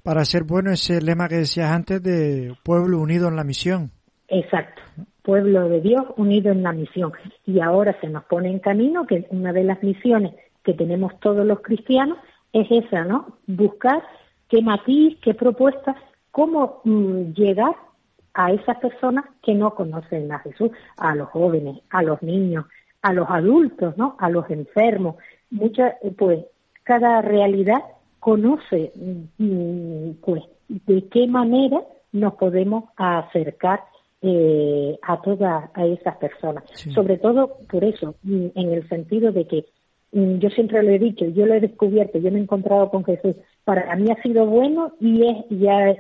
Para 0.02 0.24
ser 0.24 0.44
bueno 0.44 0.70
ese 0.70 1.00
lema 1.00 1.28
que 1.28 1.36
decías 1.36 1.70
antes 1.70 2.02
de 2.02 2.54
pueblo 2.64 3.00
unido 3.00 3.28
en 3.28 3.36
la 3.36 3.44
misión. 3.44 3.90
Exacto, 4.28 4.82
pueblo 5.26 5.68
de 5.68 5.80
Dios 5.80 6.04
unido 6.16 6.52
en 6.52 6.62
la 6.62 6.72
misión. 6.72 7.12
Y 7.44 7.58
ahora 7.58 7.98
se 8.00 8.08
nos 8.08 8.24
pone 8.26 8.48
en 8.48 8.60
camino 8.60 9.06
que 9.08 9.26
una 9.30 9.52
de 9.52 9.64
las 9.64 9.82
misiones 9.82 10.34
que 10.62 10.72
tenemos 10.72 11.18
todos 11.18 11.44
los 11.44 11.60
cristianos 11.62 12.18
es 12.52 12.68
esa, 12.70 13.04
¿no? 13.04 13.36
Buscar 13.48 14.04
qué 14.48 14.62
matiz, 14.62 15.18
qué 15.20 15.34
propuesta, 15.34 15.96
cómo 16.30 16.80
mm, 16.84 17.32
llegar 17.32 17.74
a 18.34 18.52
esas 18.52 18.78
personas 18.78 19.24
que 19.42 19.54
no 19.54 19.74
conocen 19.74 20.30
a 20.30 20.38
Jesús, 20.38 20.70
a 20.96 21.16
los 21.16 21.28
jóvenes, 21.30 21.80
a 21.90 22.04
los 22.04 22.22
niños, 22.22 22.66
a 23.02 23.12
los 23.12 23.28
adultos, 23.28 23.96
¿no? 23.96 24.14
A 24.20 24.30
los 24.30 24.48
enfermos. 24.48 25.16
Muchas, 25.50 25.94
pues, 26.16 26.44
cada 26.84 27.20
realidad 27.20 27.82
conoce, 28.20 28.92
mm, 29.38 30.10
pues, 30.24 30.44
de 30.68 31.08
qué 31.08 31.26
manera 31.26 31.80
nos 32.12 32.34
podemos 32.34 32.84
acercar 32.96 33.80
eh, 34.22 34.98
a 35.02 35.20
todas 35.20 35.70
a 35.74 35.86
esas 35.86 36.16
personas. 36.16 36.64
Sobre 36.94 37.18
todo 37.18 37.58
por 37.70 37.84
eso, 37.84 38.14
mm, 38.22 38.46
en 38.54 38.72
el 38.72 38.88
sentido 38.88 39.30
de 39.30 39.46
que 39.46 39.66
mm, 40.12 40.38
yo 40.38 40.48
siempre 40.50 40.82
lo 40.82 40.90
he 40.90 40.98
dicho, 40.98 41.26
yo 41.26 41.46
lo 41.46 41.54
he 41.54 41.60
descubierto, 41.60 42.18
yo 42.18 42.30
me 42.30 42.38
he 42.38 42.42
encontrado 42.42 42.90
con 42.90 43.04
Jesús. 43.04 43.36
Para 43.64 43.94
mí 43.96 44.10
ha 44.10 44.22
sido 44.22 44.46
bueno 44.46 44.92
y, 45.00 45.26
es, 45.26 45.36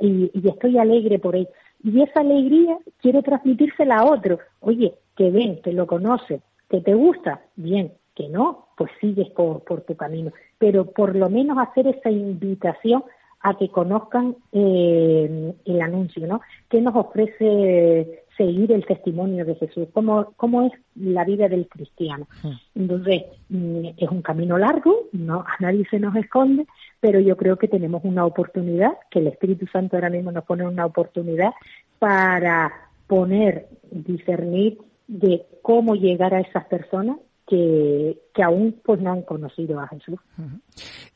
y, 0.00 0.30
y, 0.32 0.48
estoy 0.48 0.78
alegre 0.78 1.18
por 1.18 1.36
él. 1.36 1.48
Y 1.84 2.02
esa 2.02 2.20
alegría 2.20 2.78
quiero 3.00 3.22
transmitírsela 3.22 3.96
a 3.96 4.06
otro. 4.06 4.38
Oye, 4.60 4.94
que 5.16 5.30
ven, 5.30 5.60
que 5.62 5.72
lo 5.72 5.86
conoce, 5.86 6.40
que 6.68 6.80
te 6.80 6.94
gusta, 6.94 7.42
bien, 7.56 7.92
que 8.14 8.28
no, 8.28 8.68
pues 8.76 8.90
sigues 9.00 9.28
por, 9.30 9.62
por 9.62 9.82
tu 9.82 9.94
camino. 9.94 10.32
Pero 10.58 10.86
por 10.86 11.14
lo 11.14 11.28
menos 11.28 11.58
hacer 11.58 11.86
esa 11.86 12.10
invitación 12.10 13.04
a 13.46 13.56
que 13.56 13.68
conozcan 13.68 14.34
eh, 14.50 15.54
el 15.64 15.80
anuncio, 15.80 16.26
¿no? 16.26 16.40
¿Qué 16.68 16.80
nos 16.80 16.96
ofrece 16.96 18.24
seguir 18.36 18.72
el 18.72 18.84
testimonio 18.84 19.44
de 19.44 19.54
Jesús? 19.54 19.86
¿Cómo, 19.92 20.32
cómo 20.36 20.62
es 20.62 20.72
la 20.96 21.24
vida 21.24 21.48
del 21.48 21.68
cristiano? 21.68 22.26
Hmm. 22.42 22.54
Entonces, 22.74 23.22
mm, 23.48 23.86
es 23.96 24.10
un 24.10 24.22
camino 24.22 24.58
largo, 24.58 25.04
no 25.12 25.40
a 25.46 25.54
nadie 25.60 25.86
se 25.88 26.00
nos 26.00 26.16
esconde, 26.16 26.66
pero 26.98 27.20
yo 27.20 27.36
creo 27.36 27.56
que 27.56 27.68
tenemos 27.68 28.02
una 28.04 28.26
oportunidad, 28.26 28.94
que 29.12 29.20
el 29.20 29.28
Espíritu 29.28 29.66
Santo 29.68 29.96
ahora 29.96 30.10
mismo 30.10 30.32
nos 30.32 30.44
pone 30.44 30.66
una 30.66 30.84
oportunidad 30.84 31.52
para 32.00 32.72
poner, 33.06 33.68
discernir 33.92 34.78
de 35.06 35.46
cómo 35.62 35.94
llegar 35.94 36.34
a 36.34 36.40
esas 36.40 36.64
personas 36.64 37.16
que, 37.46 38.18
que 38.34 38.42
aún 38.42 38.80
pues 38.84 39.00
no 39.00 39.12
han 39.12 39.22
conocido 39.22 39.80
a 39.80 39.88
Jesús. 39.88 40.18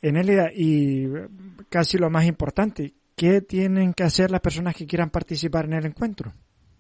Enélida, 0.01 0.51
y 0.55 1.07
casi 1.69 1.99
lo 1.99 2.11
más 2.11 2.27
importante, 2.27 2.95
¿qué 3.17 3.41
tienen 3.41 3.93
que 3.93 4.05
hacer 4.05 4.31
las 4.31 4.41
personas 4.41 4.77
que 4.77 4.87
quieran 4.87 5.11
participar 5.11 5.65
en 5.67 5.75
el 5.75 5.87
encuentro? 5.87 6.33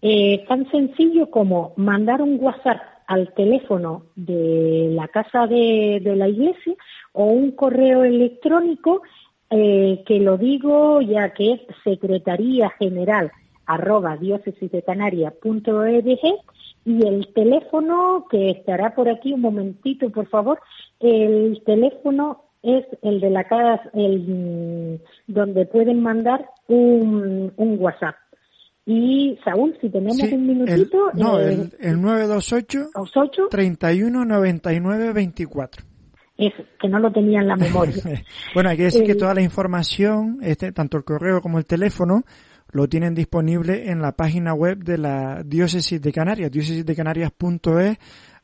Eh, 0.02 0.44
tan 0.48 0.70
sencillo 0.70 1.30
como 1.30 1.74
mandar 1.76 2.22
un 2.22 2.38
WhatsApp 2.40 2.80
al 3.06 3.34
teléfono 3.34 4.04
de 4.14 4.88
la 4.92 5.08
casa 5.08 5.46
de, 5.46 6.00
la 6.04 6.28
iglesia 6.28 6.74
o 7.12 7.24
un 7.26 7.50
correo 7.50 8.04
electrónico 8.04 9.02
eh, 9.50 10.02
que 10.06 10.20
lo 10.20 10.38
digo 10.38 11.00
ya 11.02 11.34
que 11.34 11.52
es 11.54 11.60
secretaría 11.82 12.70
general 12.78 13.32
arroba 13.66 14.16
y 16.84 17.06
el 17.06 17.32
teléfono 17.34 18.26
que 18.30 18.50
estará 18.50 18.94
por 18.94 19.08
aquí 19.08 19.32
un 19.32 19.42
momentito, 19.42 20.10
por 20.10 20.28
favor. 20.28 20.60
El 20.98 21.62
teléfono 21.64 22.44
es 22.62 22.84
el 23.02 23.20
de 23.20 23.30
la 23.30 23.44
casa, 23.44 23.82
el, 23.94 25.00
donde 25.26 25.66
pueden 25.66 26.02
mandar 26.02 26.48
un, 26.68 27.52
un 27.56 27.76
WhatsApp. 27.78 28.16
Y 28.86 29.38
Saúl, 29.44 29.76
si 29.80 29.88
tenemos 29.90 30.20
un 30.32 30.46
minutito. 30.46 31.10
no, 31.14 31.38
el, 31.38 31.70
el 31.78 32.00
928 32.00 33.48
31 33.50 34.24
99 34.24 35.12
24. 35.12 35.84
Es 36.38 36.54
que 36.80 36.88
no 36.88 36.98
lo 36.98 37.12
tenía 37.12 37.40
en 37.40 37.48
la 37.48 37.56
memoria. 37.56 38.02
bueno, 38.54 38.70
hay 38.70 38.78
que 38.78 38.84
decir 38.84 39.04
que 39.04 39.14
toda 39.14 39.34
la 39.34 39.42
información, 39.42 40.38
este, 40.42 40.72
tanto 40.72 40.96
el 40.96 41.04
correo 41.04 41.42
como 41.42 41.58
el 41.58 41.66
teléfono, 41.66 42.24
lo 42.72 42.88
tienen 42.88 43.14
disponible 43.14 43.90
en 43.90 44.00
la 44.00 44.12
página 44.12 44.54
web 44.54 44.84
de 44.84 44.98
la 44.98 45.42
Diócesis 45.44 46.00
de 46.00 46.12
Canarias, 46.12 46.50
diócesisdecanarias.es, 46.50 47.98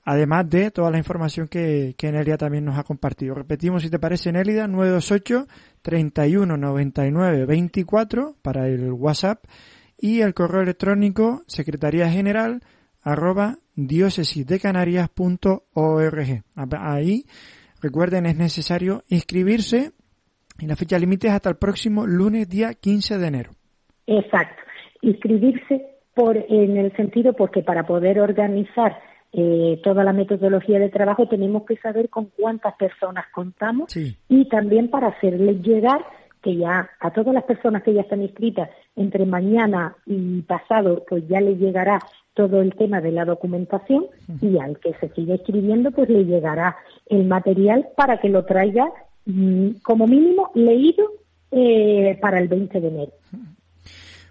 además 0.05 0.49
de 0.49 0.71
toda 0.71 0.91
la 0.91 0.99
información 0.99 1.49
que, 1.49 1.95
que 1.97 2.37
también 2.39 2.65
nos 2.65 2.79
ha 2.79 2.85
compartido. 2.85 3.35
Repetimos, 3.35 3.83
si 3.83 3.91
te 3.91 3.99
parece, 3.99 4.33
Nélida, 4.33 4.69
928 4.69 5.47
31 5.83 6.57
99 6.57 7.47
24 7.47 8.37
para 8.43 8.69
el 8.69 8.93
WhatsApp 8.93 9.45
y 9.99 10.21
el 10.21 10.35
correo 10.35 10.63
electrónico 10.63 11.43
secretaría 11.47 12.11
general 12.11 12.63
arroba 13.03 13.59
diócesisdecanarias.org. 13.77 16.45
Ahí, 16.79 17.27
recuerden, 17.81 18.27
es 18.27 18.37
necesario 18.37 19.05
inscribirse 19.09 19.93
y 20.59 20.67
la 20.67 20.77
fecha 20.77 20.99
límite 20.99 21.29
es 21.29 21.35
hasta 21.35 21.51
el 21.51 21.57
próximo 21.57 22.07
lunes 22.07 22.49
día 22.49 22.75
15 22.75 23.19
de 23.19 23.27
enero. 23.27 23.56
Exacto. 24.07 24.63
Inscribirse 25.03 25.87
por, 26.15 26.37
en 26.37 26.77
el 26.77 26.95
sentido 26.97 27.35
porque 27.35 27.63
para 27.63 27.85
poder 27.87 28.21
organizar 28.21 28.99
eh, 29.33 29.81
toda 29.83 30.03
la 30.05 30.13
metodología 30.13 30.79
de 30.79 30.89
trabajo 30.89 31.29
tenemos 31.29 31.65
que 31.65 31.77
saber 31.77 32.09
con 32.09 32.27
cuántas 32.37 32.75
personas 32.77 33.27
contamos 33.35 33.95
y 33.95 34.49
también 34.49 34.89
para 34.89 35.09
hacerles 35.09 35.61
llegar 35.63 36.07
que 36.41 36.57
ya 36.57 36.89
a 37.01 37.11
todas 37.11 37.35
las 37.35 37.45
personas 37.45 37.83
que 37.83 37.93
ya 37.93 38.03
están 38.03 38.23
inscritas 38.23 38.71
entre 38.95 39.27
mañana 39.27 39.95
y 40.07 40.41
pasado 40.43 41.05
pues 41.09 41.27
ya 41.29 41.41
le 41.41 41.57
llegará 41.57 41.99
todo 42.33 42.63
el 42.63 42.75
tema 42.77 43.01
de 43.01 43.13
la 43.13 43.25
documentación 43.25 44.07
y 44.41 44.59
al 44.59 44.79
que 44.79 44.95
se 45.01 45.09
sigue 45.11 45.35
escribiendo 45.35 45.91
pues 45.91 46.09
le 46.09 46.25
llegará 46.25 46.77
el 47.07 47.25
material 47.27 47.89
para 47.97 48.19
que 48.19 48.29
lo 48.29 48.45
traiga 48.45 48.89
mm, 49.27 49.81
como 49.83 50.07
mínimo 50.07 50.51
leído 50.55 51.05
eh, 51.51 52.17
para 52.23 52.39
el 52.39 52.49
20 52.49 52.81
de 52.81 52.89
enero. 52.89 53.13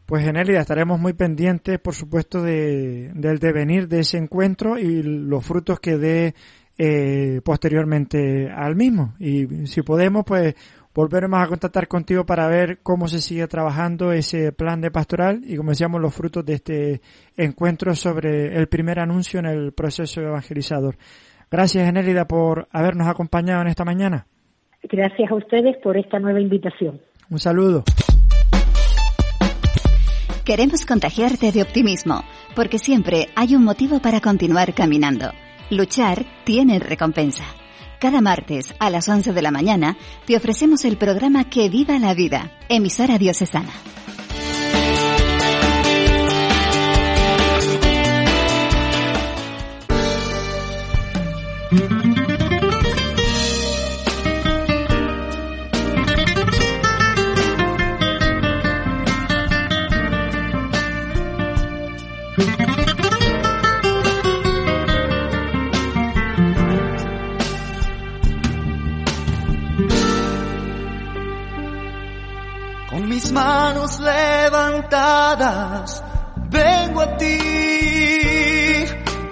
Pues 0.06 0.28
Enélida, 0.28 0.60
estaremos 0.60 1.00
muy 1.00 1.14
pendientes, 1.14 1.80
por 1.80 1.96
supuesto, 1.96 2.44
de, 2.44 3.12
del 3.16 3.40
devenir 3.40 3.88
de 3.88 4.02
ese 4.02 4.18
encuentro 4.18 4.78
y 4.78 5.02
los 5.02 5.44
frutos 5.44 5.80
que 5.80 5.98
dé 5.98 6.36
eh, 6.78 7.42
posteriormente 7.44 8.52
al 8.52 8.76
mismo. 8.76 9.16
Y 9.20 9.66
si 9.66 9.82
podemos, 9.82 10.24
pues 10.24 10.54
volveremos 10.94 11.42
a 11.42 11.48
contactar 11.48 11.88
contigo 11.88 12.24
para 12.24 12.48
ver 12.48 12.80
cómo 12.84 13.08
se 13.08 13.20
sigue 13.20 13.48
trabajando 13.48 14.12
ese 14.12 14.52
plan 14.52 14.80
de 14.80 14.92
pastoral 14.92 15.42
y, 15.44 15.58
como 15.58 15.72
decíamos, 15.72 16.00
los 16.00 16.14
frutos 16.14 16.46
de 16.46 16.54
este 16.54 17.02
encuentro 17.36 17.96
sobre 17.96 18.56
el 18.56 18.68
primer 18.68 19.00
anuncio 19.00 19.40
en 19.40 19.48
el 19.48 19.74
proceso 19.74 20.22
evangelizador. 20.22 20.98
Gracias, 21.50 21.88
Enélida, 21.88 22.28
por 22.28 22.68
habernos 22.72 23.08
acompañado 23.08 23.62
en 23.62 23.70
esta 23.70 23.86
mañana. 23.86 24.28
Gracias 24.84 25.32
a 25.32 25.36
ustedes 25.36 25.78
por 25.82 25.98
esta 25.98 26.20
nueva 26.20 26.40
invitación. 26.40 27.02
Un 27.30 27.40
saludo. 27.40 27.84
Queremos 30.46 30.86
contagiarte 30.86 31.52
de 31.52 31.64
optimismo, 31.64 32.24
porque 32.56 32.78
siempre 32.78 33.30
hay 33.36 33.56
un 33.56 33.64
motivo 33.64 34.00
para 34.00 34.22
continuar 34.22 34.76
caminando. 34.76 35.32
Luchar 35.72 36.24
tiene 36.44 36.78
recompensa. 36.78 37.44
Cada 38.00 38.22
martes 38.22 38.76
a 38.78 38.92
las 38.92 39.10
11 39.10 39.34
de 39.34 39.42
la 39.42 39.50
mañana 39.50 39.98
te 40.28 40.38
ofrecemos 40.38 40.86
el 40.86 40.98
programa 40.98 41.50
Que 41.50 41.68
Viva 41.68 41.98
la 41.98 42.14
Vida, 42.14 42.52
emisora 42.70 43.18
diocesana. 43.18 43.72
Manos 73.36 74.00
levantadas, 74.00 76.02
vengo 76.50 77.02
a 77.02 77.18
ti 77.18 78.86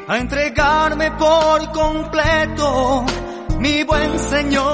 a 0.09 0.17
entregarme 0.17 1.11
por 1.11 1.71
completo, 1.71 3.05
mi 3.59 3.83
buen 3.83 4.19
Señor. 4.19 4.67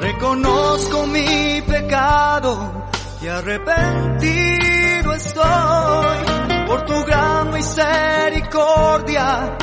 Reconozco 0.00 1.06
mi 1.06 1.62
pecado 1.62 2.88
y 3.22 3.28
arrepentido 3.28 5.14
estoy 5.14 6.18
por 6.66 6.84
tu 6.84 7.04
gran 7.04 7.52
misericordia 7.52 9.56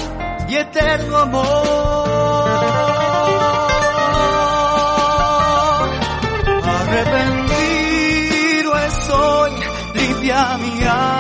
y 0.48 0.56
eterno 0.56 1.18
amor. 1.18 2.09
cambiar. 10.40 11.19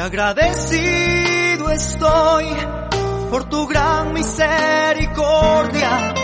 Agradecido 0.00 1.70
estoy 1.70 2.46
por 3.30 3.44
tu 3.44 3.66
gran 3.66 4.12
misericordia 4.12 6.14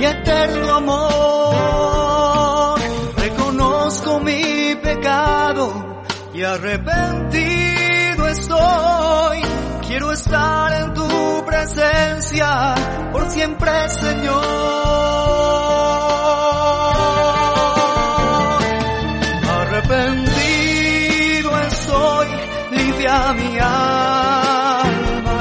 y 0.00 0.04
eterno 0.04 0.74
amor. 0.74 2.80
Reconozco 3.16 4.18
mi 4.20 4.74
pecado 4.76 6.02
y 6.32 6.42
arrepentido 6.42 8.28
estoy. 8.28 9.42
Quiero 9.86 10.12
estar 10.12 10.72
en 10.82 10.94
tu 10.94 11.44
presencia 11.44 12.74
por 13.12 13.28
siempre, 13.30 13.88
Señor. 13.88 14.38
Limpia 23.08 23.32
mi 23.32 23.58
alma. 23.58 25.38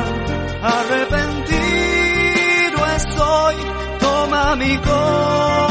Arrepentido 0.61 1.57
estoy, 2.95 3.55
toma 3.99 4.55
mi 4.55 4.77
corazón. 4.77 5.66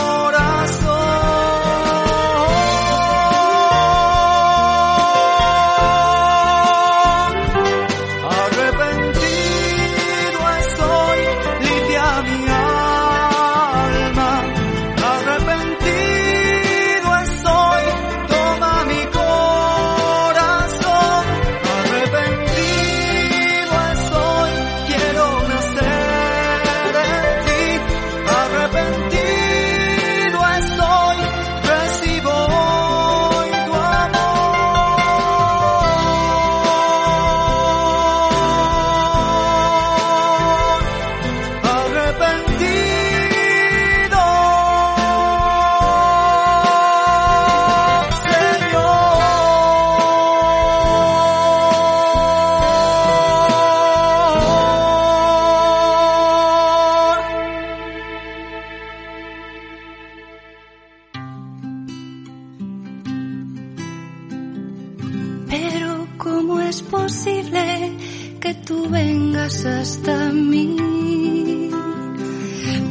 Es 66.77 66.83
posible 66.83 67.97
que 68.39 68.53
tú 68.67 68.87
vengas 68.91 69.65
hasta 69.65 70.31
mí? 70.31 71.71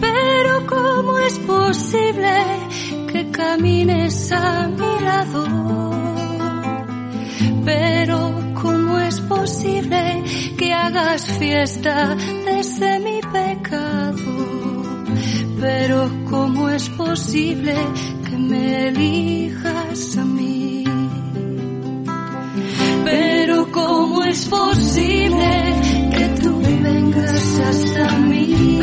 Pero 0.02 0.66
¿cómo 0.66 1.20
es 1.20 1.38
posible 1.40 2.36
que 3.12 3.30
camines 3.30 4.32
a 4.32 4.68
mi 4.70 4.94
lado? 5.10 5.44
Pero 7.64 8.18
¿cómo 8.60 9.00
es 9.02 9.22
posible 9.22 10.24
que 10.58 10.74
hagas 10.74 11.22
fiesta 11.38 12.16
desde 12.48 13.00
mi 13.02 13.20
pecado? 13.38 14.32
Pero 15.62 16.10
¿cómo 16.32 16.70
es 16.70 16.90
posible 16.90 17.76
que 18.28 18.36
me 18.36 18.88
elijas 18.88 19.65
es 24.36 24.46
posible 24.48 25.52
que 26.12 26.26
tú 26.42 26.62
vengas 26.82 27.60
hasta 27.70 28.18
mí? 28.20 28.80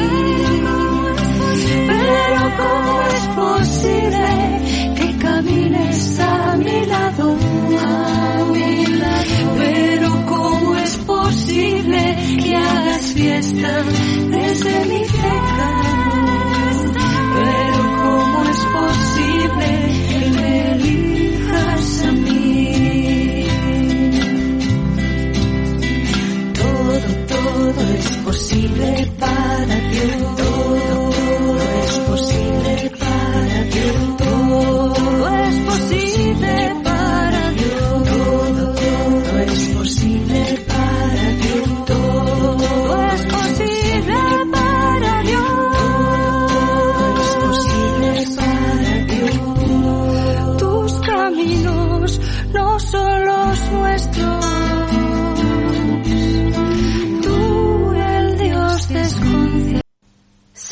Pero 1.88 2.41
¿cómo 2.61 2.93
es 3.15 3.25
posible 3.43 4.29
que 4.97 5.19
camines 5.19 6.21
a 6.21 6.57
mi 6.57 6.87
lado? 6.87 7.37
A 7.81 8.45
mi 8.51 8.87
lado. 8.87 9.25
Pero 9.59 10.27
¿cómo 10.27 10.77
es 10.77 10.97
posible 10.99 12.03
que 12.43 12.57
hagas 12.57 13.12
fiesta 13.12 13.85
desde 14.31 14.87
mi 14.87 15.01
pecado? 15.01 15.82
Posible 28.83 29.52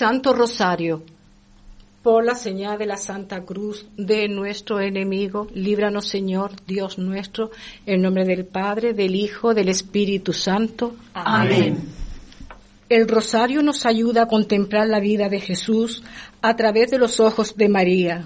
Santo 0.00 0.32
Rosario, 0.32 1.02
por 2.02 2.24
la 2.24 2.34
señal 2.34 2.78
de 2.78 2.86
la 2.86 2.96
Santa 2.96 3.44
Cruz 3.44 3.86
de 3.98 4.28
nuestro 4.28 4.80
enemigo, 4.80 5.46
líbranos 5.52 6.08
Señor, 6.08 6.52
Dios 6.66 6.96
nuestro, 6.96 7.50
en 7.84 8.00
nombre 8.00 8.24
del 8.24 8.46
Padre, 8.46 8.94
del 8.94 9.14
Hijo, 9.14 9.52
del 9.52 9.68
Espíritu 9.68 10.32
Santo. 10.32 10.96
Amén. 11.12 11.80
El 12.88 13.08
rosario 13.08 13.62
nos 13.62 13.84
ayuda 13.84 14.22
a 14.22 14.26
contemplar 14.26 14.88
la 14.88 15.00
vida 15.00 15.28
de 15.28 15.38
Jesús 15.38 16.02
a 16.40 16.56
través 16.56 16.90
de 16.90 16.96
los 16.96 17.20
ojos 17.20 17.54
de 17.58 17.68
María. 17.68 18.24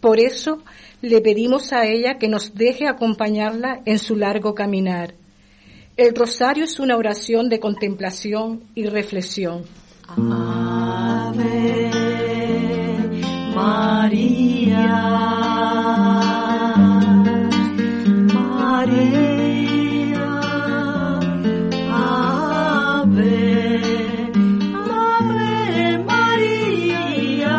Por 0.00 0.18
eso 0.18 0.64
le 1.00 1.20
pedimos 1.20 1.72
a 1.72 1.86
ella 1.86 2.18
que 2.18 2.26
nos 2.26 2.56
deje 2.56 2.88
acompañarla 2.88 3.82
en 3.84 4.00
su 4.00 4.16
largo 4.16 4.56
caminar. 4.56 5.14
El 5.96 6.12
rosario 6.16 6.64
es 6.64 6.80
una 6.80 6.96
oración 6.96 7.48
de 7.48 7.60
contemplación 7.60 8.64
y 8.74 8.86
reflexión. 8.86 9.62
Ave 10.06 11.40
María. 13.54 14.84
Ave 25.06 25.98
María. 26.06 27.56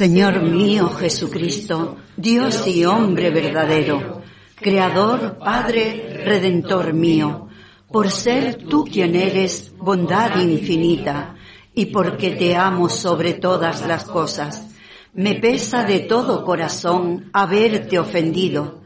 Señor 0.00 0.40
mío 0.40 0.88
Jesucristo, 0.88 1.98
Dios 2.16 2.66
y 2.66 2.86
hombre 2.86 3.28
verdadero, 3.28 4.22
Creador, 4.54 5.36
Padre, 5.36 6.22
Redentor 6.24 6.94
mío, 6.94 7.48
por 7.86 8.10
ser 8.10 8.64
tú 8.64 8.86
quien 8.86 9.14
eres 9.14 9.74
bondad 9.76 10.40
infinita 10.40 11.34
y 11.74 11.84
porque 11.84 12.30
te 12.30 12.56
amo 12.56 12.88
sobre 12.88 13.34
todas 13.34 13.86
las 13.86 14.04
cosas, 14.04 14.68
me 15.12 15.34
pesa 15.34 15.84
de 15.84 15.98
todo 16.00 16.46
corazón 16.46 17.28
haberte 17.34 17.98
ofendido. 17.98 18.80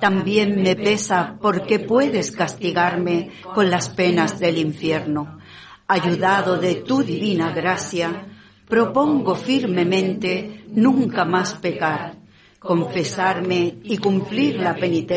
También 0.00 0.60
me 0.60 0.74
pesa 0.74 1.36
porque 1.40 1.78
puedes 1.78 2.32
castigarme 2.32 3.30
con 3.54 3.70
las 3.70 3.88
penas 3.88 4.40
del 4.40 4.58
infierno. 4.58 5.38
Ayudado 5.86 6.56
de 6.58 6.74
tu 6.74 7.04
divina 7.04 7.52
gracia, 7.52 8.26
propongo 8.68 9.34
firmemente 9.34 10.64
nunca 10.68 11.24
más 11.24 11.54
pecar, 11.54 12.16
confesarme 12.58 13.76
y 13.84 13.98
cumplir 13.98 14.56
la 14.56 14.74
penitencia 14.74 15.16